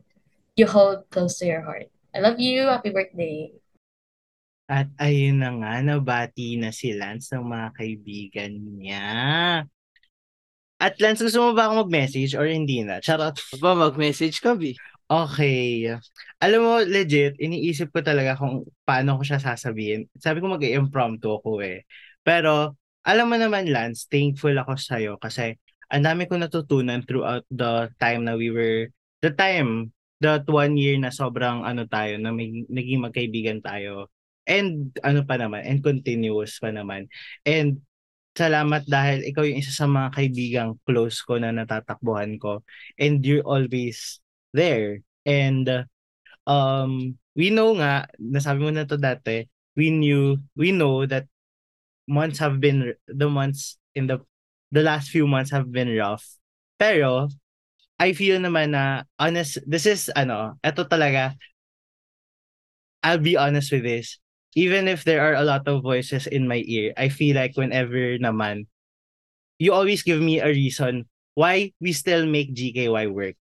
[0.59, 1.87] you hold close to your heart.
[2.14, 2.66] I love you.
[2.66, 3.62] Happy birthday.
[4.73, 9.05] At ayun na nga, nabati na si Lance ng mga kaibigan niya.
[10.81, 12.97] At Lance, gusto mo ba ako mag-message or hindi na?
[13.05, 13.37] Charot.
[13.61, 14.73] Ba, mag-message ka, Bi.
[15.12, 15.93] Okay.
[16.41, 20.09] Alam mo, legit, iniisip ko talaga kung paano ko siya sasabihin.
[20.16, 21.85] Sabi ko mag-impromptu ako eh.
[22.25, 25.61] Pero, alam mo naman, Lance, thankful ako sa'yo kasi
[25.93, 28.89] ang dami ko natutunan throughout the time na we were,
[29.20, 29.93] the time,
[30.25, 34.09] that one year na sobrang ano tayo, na may, naging magkaibigan tayo.
[34.49, 37.07] And ano pa naman, and continuous pa naman.
[37.47, 37.82] And
[38.32, 42.64] salamat dahil ikaw yung isa sa mga kaibigang close ko na natatakbuhan ko.
[42.97, 44.18] And you're always
[44.57, 45.05] there.
[45.28, 45.86] And
[46.49, 51.28] um, we know nga, nasabi mo na to dati, we knew, we know that
[52.09, 54.20] months have been, the months in the,
[54.72, 56.24] the last few months have been rough.
[56.80, 57.28] Pero,
[58.01, 61.36] I feel naman na, honest, this is, ano, eto talaga,
[63.03, 64.22] I'll be honest with this.
[64.55, 68.18] Even if there are a lot of voices in my ear, I feel like whenever
[68.20, 68.66] naman,
[69.59, 73.36] you always give me a reason why we still make GKY work.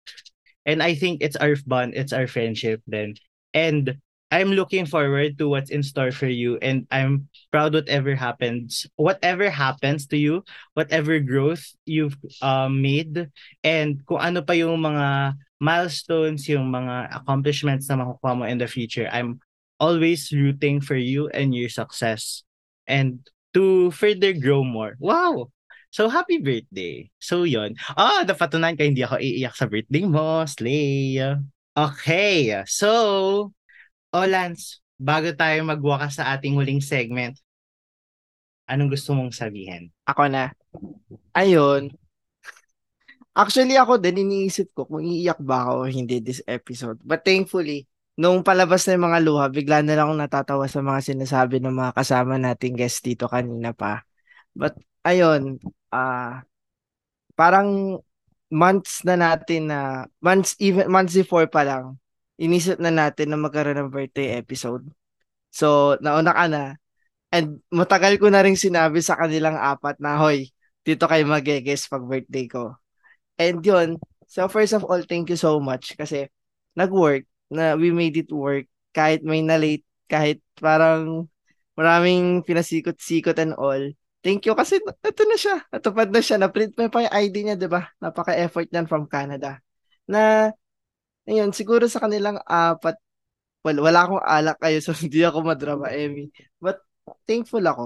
[0.66, 3.16] And I think it's our bond, it's our friendship then.
[3.54, 3.98] And
[4.30, 9.50] I'm looking forward to what's in store for you and I'm proud whatever happens, whatever
[9.50, 10.46] happens to you,
[10.76, 13.34] whatever growth you've uh, made
[13.66, 18.70] and kung ano pa yung mga milestones, yung mga accomplishments na makukuha mo in the
[18.70, 19.10] future.
[19.10, 19.42] I'm
[19.80, 22.44] always rooting for you and your success
[22.86, 23.24] and
[23.56, 24.94] to further grow more.
[25.00, 25.50] Wow!
[25.90, 27.10] So, happy birthday.
[27.18, 27.74] So, yon.
[27.98, 30.46] Ah, napatunan ka hindi ako iiyak sa birthday mo.
[30.46, 31.18] Slay.
[31.74, 32.54] Okay.
[32.70, 32.92] So,
[34.14, 37.42] oh Lance, bago tayo magwakas sa ating huling segment,
[38.70, 39.90] anong gusto mong sabihin?
[40.06, 40.54] Ako na.
[41.34, 41.90] Ayun.
[43.34, 47.02] Actually, ako din iniisip ko kung iiyak ba ako hindi this episode.
[47.02, 47.89] But thankfully,
[48.20, 51.72] nung palabas na yung mga luha, bigla na lang akong natatawa sa mga sinasabi ng
[51.72, 54.04] mga kasama nating guest dito kanina pa.
[54.52, 54.76] But
[55.08, 55.64] ayun,
[55.96, 56.44] uh,
[57.40, 58.02] parang
[58.52, 61.96] months na natin na months even months before pa lang
[62.40, 64.88] inisip na natin na magkaroon ng birthday episode.
[65.52, 66.64] So, nauna ka na.
[67.36, 70.50] And matagal ko na rin sinabi sa kanilang apat na, hoy,
[70.88, 72.80] dito kayo mag-guess pag birthday ko.
[73.36, 76.32] And yun, so first of all, thank you so much kasi
[76.80, 81.30] nag-work, na we made it work kahit may na-late, kahit parang
[81.78, 83.82] maraming pinasikot-sikot and all.
[84.20, 85.58] Thank you kasi ito na siya.
[85.72, 86.38] Natupad na siya.
[86.42, 87.88] Na-print mo pa yung ID niya, di ba?
[88.04, 89.64] Napaka-effort niyan from Canada.
[90.10, 90.52] Na
[91.30, 92.98] Ayun, siguro sa kanilang apat,
[93.62, 96.34] well, wala akong alak kayo so hindi ako madrama, Emmy.
[96.58, 96.82] But
[97.30, 97.86] thankful ako.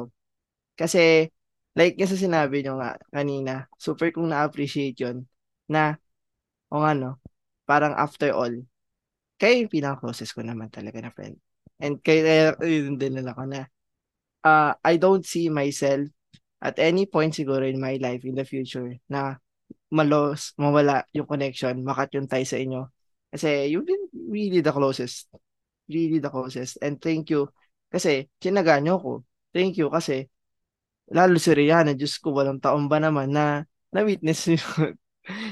[0.80, 1.28] Kasi,
[1.76, 5.28] like yung sa sinabi nyo nga kanina, super kong na-appreciate yon
[5.68, 6.00] na,
[6.72, 7.20] o nga no,
[7.68, 8.54] parang after all,
[9.44, 11.36] kayo yung pinaka-closest ko naman talaga na friend.
[11.84, 13.68] And kaya yun din nila ko na,
[14.48, 16.08] uh, I don't see myself
[16.64, 19.36] at any point siguro in my life in the future na
[19.92, 22.88] malos, mawala yung connection, makat yung tie sa inyo
[23.36, 25.28] kasi you've been really the closest.
[25.92, 26.80] Really the closest.
[26.80, 27.50] And thank you.
[27.90, 29.12] Kasi, kinaga nyo ko.
[29.52, 30.30] Thank you kasi,
[31.12, 34.96] lalo si Rihanna, Diyos ko, walang taon ba naman na na-witness yun.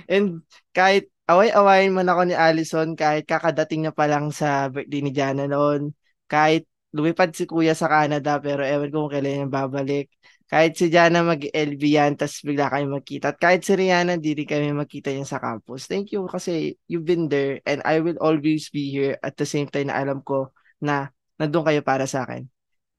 [0.06, 0.46] And
[0.78, 5.48] kahit away-awayin man ako ni Allison, kahit kakadating niya pa lang sa birthday ni Jana
[5.48, 5.96] noon,
[6.28, 10.08] kahit lumipad si kuya sa Canada, pero ewan ko kung kailan niya babalik
[10.52, 13.32] kahit si Jana mag-LB yan, tapos bigla kayo magkita.
[13.32, 15.88] At kahit si Rihanna, di rin kami magkita yan sa campus.
[15.88, 19.72] Thank you kasi you've been there and I will always be here at the same
[19.72, 20.52] time na alam ko
[20.84, 21.08] na
[21.40, 22.52] nandun kayo para sa akin.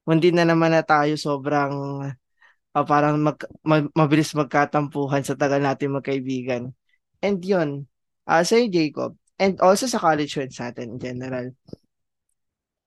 [0.09, 2.09] hindi na naman na tayo sobrang
[2.72, 3.37] ah, parang mag,
[3.68, 6.72] ma- mabilis magkatampuhan sa tagal natin magkaibigan.
[7.20, 7.85] And yun,
[8.26, 11.46] uh, Sir Jacob, and also sa college friends natin in general,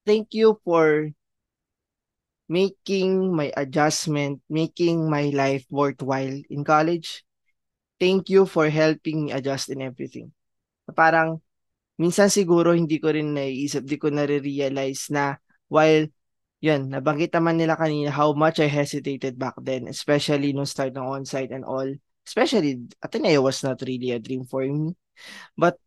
[0.06, 1.12] thank you for
[2.46, 7.26] making my adjustment, making my life worthwhile in college.
[7.98, 10.30] Thank you for helping me adjust in everything.
[10.94, 11.42] Parang,
[11.98, 15.40] minsan siguro hindi ko rin naiisip, di ko nare-realize na
[15.72, 16.06] while,
[16.62, 21.02] yun, nabanggit naman nila kanina how much I hesitated back then, especially nung start ng
[21.02, 21.88] on-site and all.
[22.26, 24.94] Especially, Ateneo was not really a dream for me.
[25.58, 25.80] But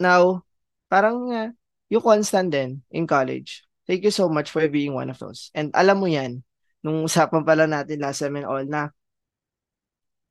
[0.00, 0.44] now,
[0.90, 1.50] parang uh,
[1.90, 3.66] yung constant din in college.
[3.84, 5.50] Thank you so much for being one of those.
[5.52, 6.46] And alam mo yan,
[6.86, 8.94] nung usapan pala natin last time and all na,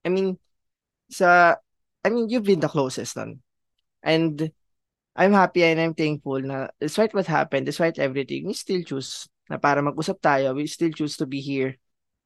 [0.04, 0.39] I mean,
[1.12, 1.60] sa,
[2.02, 3.43] I mean, you've been the closest nun.
[4.00, 4.52] And
[5.20, 9.60] I'm happy and I'm thankful na despite what happened, despite everything, we still choose na
[9.60, 11.76] para mag-usap tayo, we still choose to be here.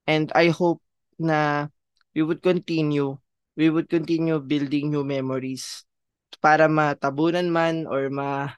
[0.06, 0.84] And I hope
[1.18, 1.74] na
[2.14, 3.18] we would continue,
[3.58, 5.82] we would continue building new memories
[6.44, 8.52] para matabunan man or ma,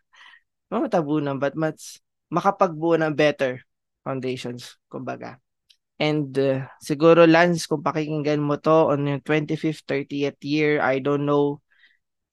[0.73, 2.01] ma matabunan, but mas
[2.33, 3.61] makapagbuo ng better
[4.01, 5.37] foundations, kumbaga.
[6.01, 11.23] And uh, siguro, Lance, kung pakikinggan mo to on yung 25th, 30th year, I don't
[11.23, 11.63] know,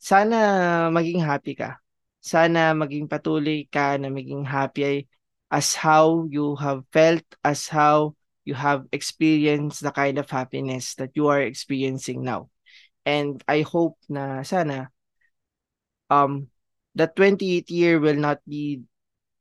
[0.03, 1.79] sana maging happy ka.
[2.19, 5.07] Sana maging patuloy ka na maging happy
[5.53, 11.15] as how you have felt, as how you have experienced the kind of happiness that
[11.15, 12.51] you are experiencing now.
[13.07, 14.91] And I hope na sana
[16.13, 16.53] um
[16.93, 18.85] the 28th year will not be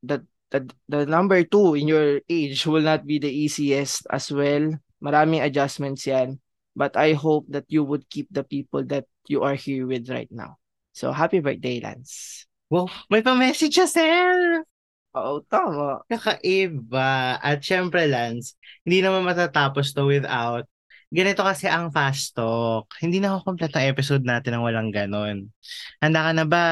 [0.00, 4.72] the the, the number two in your age will not be the easiest as well.
[5.02, 6.40] Maraming adjustments yan.
[6.76, 10.28] But I hope that you would keep the people that you are here with right
[10.32, 10.56] now.
[10.92, 12.46] So, happy birthday, Lance.
[12.72, 14.64] Wow, may pa-message siya, sir!
[15.12, 16.00] Oo, tama.
[16.08, 17.36] Kakaiba.
[17.44, 20.64] At syempre, Lance, hindi naman matatapos to without
[21.12, 22.88] ganito kasi ang fast talk.
[22.98, 25.52] Hindi na ako complete ang episode natin ng walang ganon.
[26.00, 26.66] Handa ka na ba?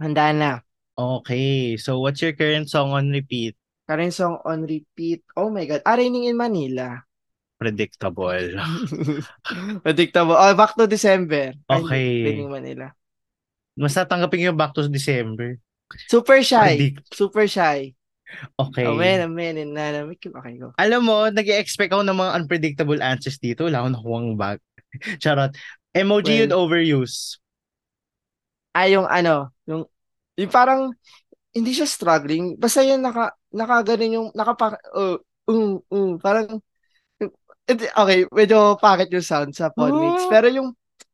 [0.00, 0.50] Handa na.
[0.96, 1.76] Okay.
[1.76, 3.54] So, what's your current song on repeat?
[3.84, 5.20] Current song on repeat.
[5.36, 5.84] Oh my God.
[5.84, 7.04] Ah, Raining in Manila.
[7.60, 8.56] Predictable.
[9.84, 10.32] Predictable.
[10.32, 11.52] Oh, back to December.
[11.68, 12.08] Ay, Okay.
[12.24, 12.86] Raining in Manila.
[13.76, 15.60] Mas natanggapin yung back to December.
[16.08, 16.96] Super shy.
[16.96, 17.02] Predict.
[17.12, 17.92] Super shy.
[18.54, 18.86] Okay.
[18.86, 20.70] Oh, man, man, na, Okay, go.
[20.78, 23.66] Alam mo, nag expect ako ng mga unpredictable answers dito.
[23.66, 24.58] Wala akong nakuhang bag.
[25.22, 25.54] Charot.
[25.90, 27.42] Emoji Well, yun overuse.
[28.70, 29.82] Ah, yung ano, yung,
[30.38, 30.94] yung parang,
[31.50, 32.54] hindi siya struggling.
[32.54, 34.54] Basta yun, naka, naka ganun yung, naka,
[34.94, 35.18] uh,
[35.50, 36.62] um, um, parang,
[37.70, 40.26] okay, medyo pangit yung sound sa Podmates.
[40.26, 40.30] Oh.
[40.30, 40.70] Pero yung,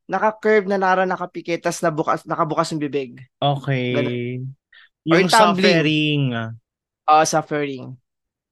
[0.07, 3.19] naka-curve na nara nakapikit, tas nabukas, nakabukas yung bibig.
[3.43, 3.91] Okay.
[3.93, 4.07] Or
[5.07, 5.63] Yung yung tumbling.
[5.63, 6.23] suffering.
[7.07, 7.95] Uh, suffering.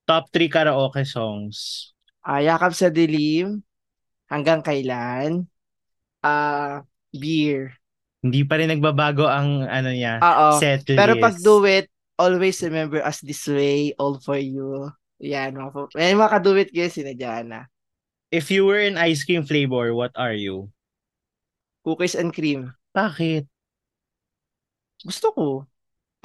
[0.08, 1.92] Top 3 karaoke songs.
[2.24, 3.62] Ah, yakap sa dilim,
[4.32, 5.46] hanggang kailan,
[6.26, 6.82] ah,
[7.14, 7.78] beer.
[8.26, 10.58] Hindi pa rin nagbabago ang ano niya, Oo.
[10.58, 10.98] set list.
[10.98, 11.86] Pero pag do it,
[12.18, 14.90] always remember us this way, all for you.
[15.22, 15.94] Yan, mga.
[15.94, 17.70] May mga it guys, sinadya na.
[18.34, 20.74] If you were an ice cream flavor, what are you?
[21.86, 22.74] Cookies and cream.
[22.98, 23.46] Bakit?
[25.06, 25.48] Gusto ko.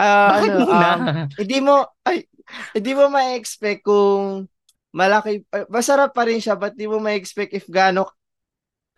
[0.00, 0.88] Ah, Bakit ano, muna?
[0.88, 1.00] um,
[1.36, 1.74] hindi mo,
[2.08, 2.24] ay,
[2.72, 4.48] hindi mo ma-expect kung
[4.96, 8.08] malaki, masarap pa rin siya, but di mo ma-expect if gaano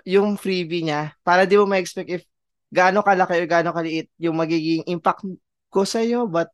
[0.07, 2.23] yung freebie niya, para di mo ma-expect if
[2.71, 5.27] gaano kalaki o gaano kaliit yung magiging impact
[5.69, 6.49] ko sa'yo, but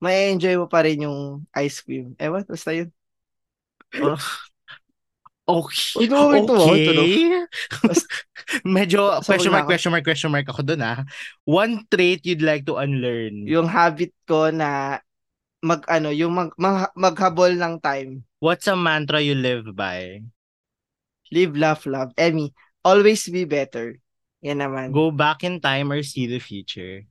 [0.00, 2.16] may enjoy mo pa rin yung ice cream.
[2.18, 2.88] Ewan, basta yun.
[4.00, 4.18] Oh.
[5.44, 6.08] Okay.
[6.08, 7.04] Tumawa, tumawa, tumawa.
[7.04, 8.00] Okay.
[8.64, 11.04] Medyo Sabog question mark, question mark, question mark ako dun ah.
[11.44, 13.44] One trait you'd like to unlearn.
[13.44, 15.00] Yung habit ko na
[15.60, 18.24] mag, ano, yung mag, mag, maghabol ng time.
[18.40, 20.24] What's a mantra you live by?
[21.28, 22.16] Live, laugh, love.
[22.16, 24.00] Emmy, always be better.
[24.44, 24.92] Yan naman.
[24.92, 27.04] Go back in time or see the future?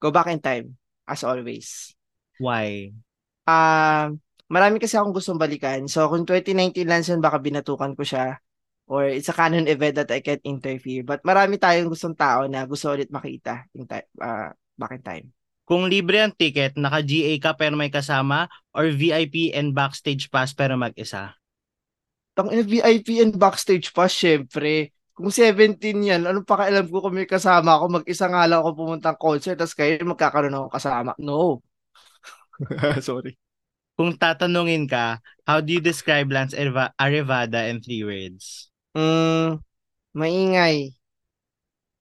[0.00, 0.76] Go back in time,
[1.08, 1.92] as always.
[2.36, 2.92] Why?
[3.48, 4.20] Um,
[4.52, 5.88] marami kasi akong gustong balikan.
[5.88, 8.36] So, kung 2019 lang yun, baka binatukan ko siya.
[8.84, 11.00] Or it's a canon event that I can't interfere.
[11.00, 15.26] But marami tayong gustong tao na gusto ulit makita in time, uh, back in time.
[15.64, 20.76] Kung libre ang ticket, naka-GA ka pero may kasama or VIP and backstage pass pero
[20.76, 21.32] mag-isa?
[22.36, 24.92] Tang ina VIP and backstage pa, syempre.
[25.16, 28.70] Kung 17 yan, ano pa kailam ko kung may kasama ako, mag-isa nga lang ako
[28.76, 31.12] pumuntang concert, tapos kayo magkakaroon ako kasama.
[31.16, 31.64] No.
[33.08, 33.41] Sorry.
[34.02, 38.66] Kung tatanungin ka, how do you describe Lance Areva- Arevada in three words?
[38.98, 39.62] Mm,
[40.10, 40.90] maingay.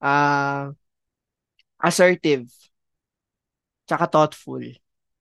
[0.01, 0.73] Ah,
[1.77, 2.49] assertive.
[3.85, 4.65] Tsaka thoughtful.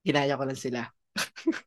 [0.01, 0.89] Ginaya ko lang sila.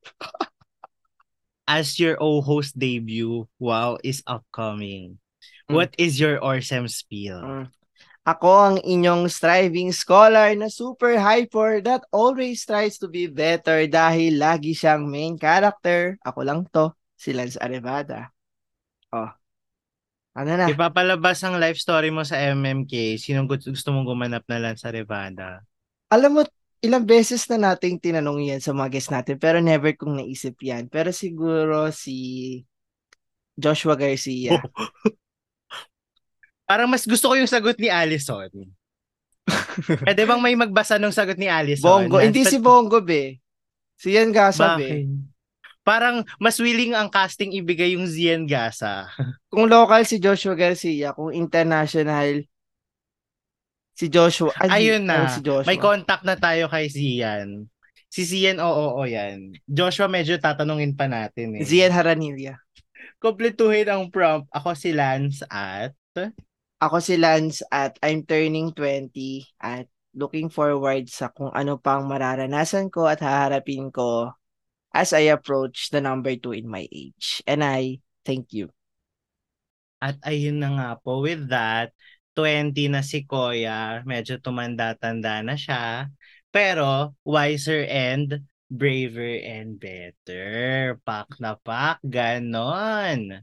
[1.69, 5.21] as your O-host debut, wow, is upcoming.
[5.69, 5.77] Mm.
[5.77, 7.37] What is your Orsem spiel?
[7.37, 7.65] Mm.
[8.23, 14.39] Ako ang inyong striving scholar na super hyper that always tries to be better dahil
[14.39, 16.15] lagi siyang main character.
[16.23, 18.31] Ako lang to, si Lance Arevada.
[19.11, 19.27] Oh.
[20.39, 20.71] Ano na?
[20.71, 23.19] Ipapalabas ang life story mo sa MMK.
[23.19, 25.59] Sinong gusto, mong gumanap na lang sa Revada?
[26.07, 26.41] Alam mo,
[26.79, 30.87] ilang beses na nating tinanong yan sa mga guests natin pero never kong naisip yan.
[30.87, 32.63] Pero siguro si
[33.59, 34.63] Joshua Garcia.
[36.63, 38.47] Parang mas gusto ko yung sagot ni Allison.
[40.07, 42.07] Pwede bang may magbasa ng sagot ni Allison?
[42.07, 42.23] Bongo.
[42.23, 43.43] Hindi si Bongo, be.
[43.99, 45.07] Si Yan Gasa, be.
[45.83, 49.11] Parang mas willing ang casting ibigay yung Zien Gasa.
[49.51, 52.47] Kung local si Joshua Garcia, kung international
[53.93, 54.55] si Joshua.
[54.57, 55.29] Ay, Ayun na.
[55.29, 55.69] Si Joshua.
[55.69, 57.67] May contact na tayo kay Zian.
[58.09, 59.53] Si Zian, oo, oo, yan.
[59.65, 61.65] Joshua, medyo tatanungin pa natin eh.
[61.65, 62.57] Zian Haranilla.
[63.17, 64.49] Kompletuhin ang prompt.
[64.53, 65.93] Ako si Lance at...
[66.83, 69.15] Ako si Lance at I'm turning 20
[69.63, 74.35] at looking forward sa kung ano pang mararanasan ko at haharapin ko
[74.91, 77.39] as I approach the number 2 in my age.
[77.47, 78.67] And I thank you.
[80.03, 81.95] At ayun na nga po, with that,
[82.35, 86.11] 20 na si Koya, medyo tumanda-tanda na siya,
[86.51, 90.99] pero wiser and braver and better.
[91.07, 93.39] Pak na pak, ganon.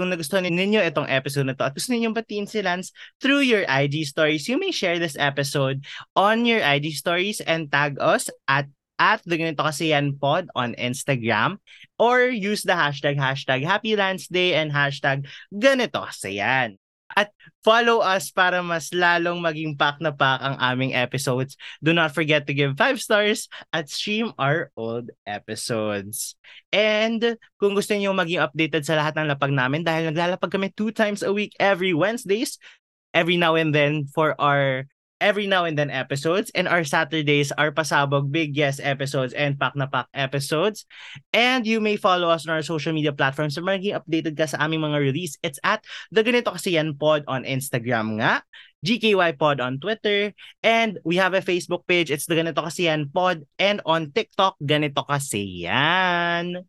[0.00, 2.88] Kung nagustuhan ninyo itong episode na to at gusto ninyong batiin si Lance
[3.20, 5.84] through your IG stories, you may share this episode
[6.16, 8.64] on your IG stories and tag us at
[8.96, 11.60] at the ganito kasi yan pod on Instagram
[12.00, 16.80] or use the hashtag hashtag Happy Lance Day and hashtag ganito kasi yan.
[17.18, 17.34] At
[17.66, 21.58] follow us para mas lalong maging pack na pack ang aming episodes.
[21.82, 26.38] Do not forget to give 5 stars at stream our old episodes.
[26.70, 30.94] And kung gusto niyo maging updated sa lahat ng lapag namin dahil naglalapag kami two
[30.94, 32.62] times a week every Wednesdays,
[33.10, 34.86] every now and then for our
[35.20, 39.76] every now and then episodes and our Saturdays are pasabog big yes episodes and pack
[39.76, 40.88] na pack episodes.
[41.30, 43.54] And you may follow us on our social media platforms.
[43.54, 47.28] So maging updated ka sa aming mga release it's at the ganito kasi yan pod
[47.28, 48.42] on Instagram nga
[48.80, 50.32] GKY pod on Twitter
[50.64, 52.08] and we have a Facebook page.
[52.08, 56.64] It's the ganito kasi yan pod and on TikTok ganito kasi yan.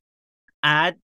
[0.59, 0.99] At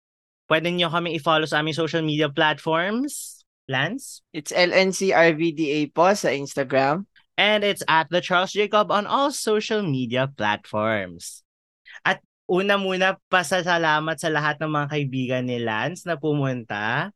[0.46, 3.42] pwede nyo kami i-follow sa aming social media platforms.
[3.70, 4.22] Lance?
[4.30, 7.06] It's LNCRVDA po sa Instagram.
[7.36, 11.42] And it's at the Charles Jacob on all social media platforms.
[12.04, 17.10] At una muna, pasasalamat sa lahat ng mga kaibigan ni Lance na pumunta.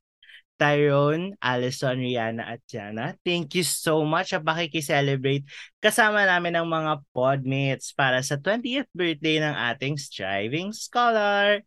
[0.57, 3.13] Tyrone, Allison, Rihanna at Jana.
[3.21, 5.45] Thank you so much sa pakikicelebrate
[5.85, 11.61] kasama namin ng mga podmates para sa 20th birthday ng ating striving scholar.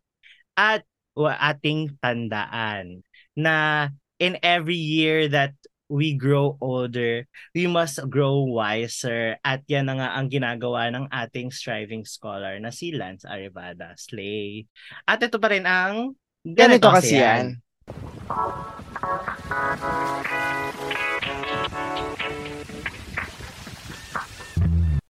[0.58, 0.82] At
[1.14, 3.06] ating tandaan
[3.38, 3.88] na
[4.18, 5.54] in every year that
[5.90, 9.36] we grow older, we must grow wiser.
[9.42, 13.98] At yan na nga ang ginagawa ng ating striving scholar na si Lance Arevada.
[13.98, 14.70] Slay.
[15.04, 17.60] At ito pa rin ang Ganito kasi yan.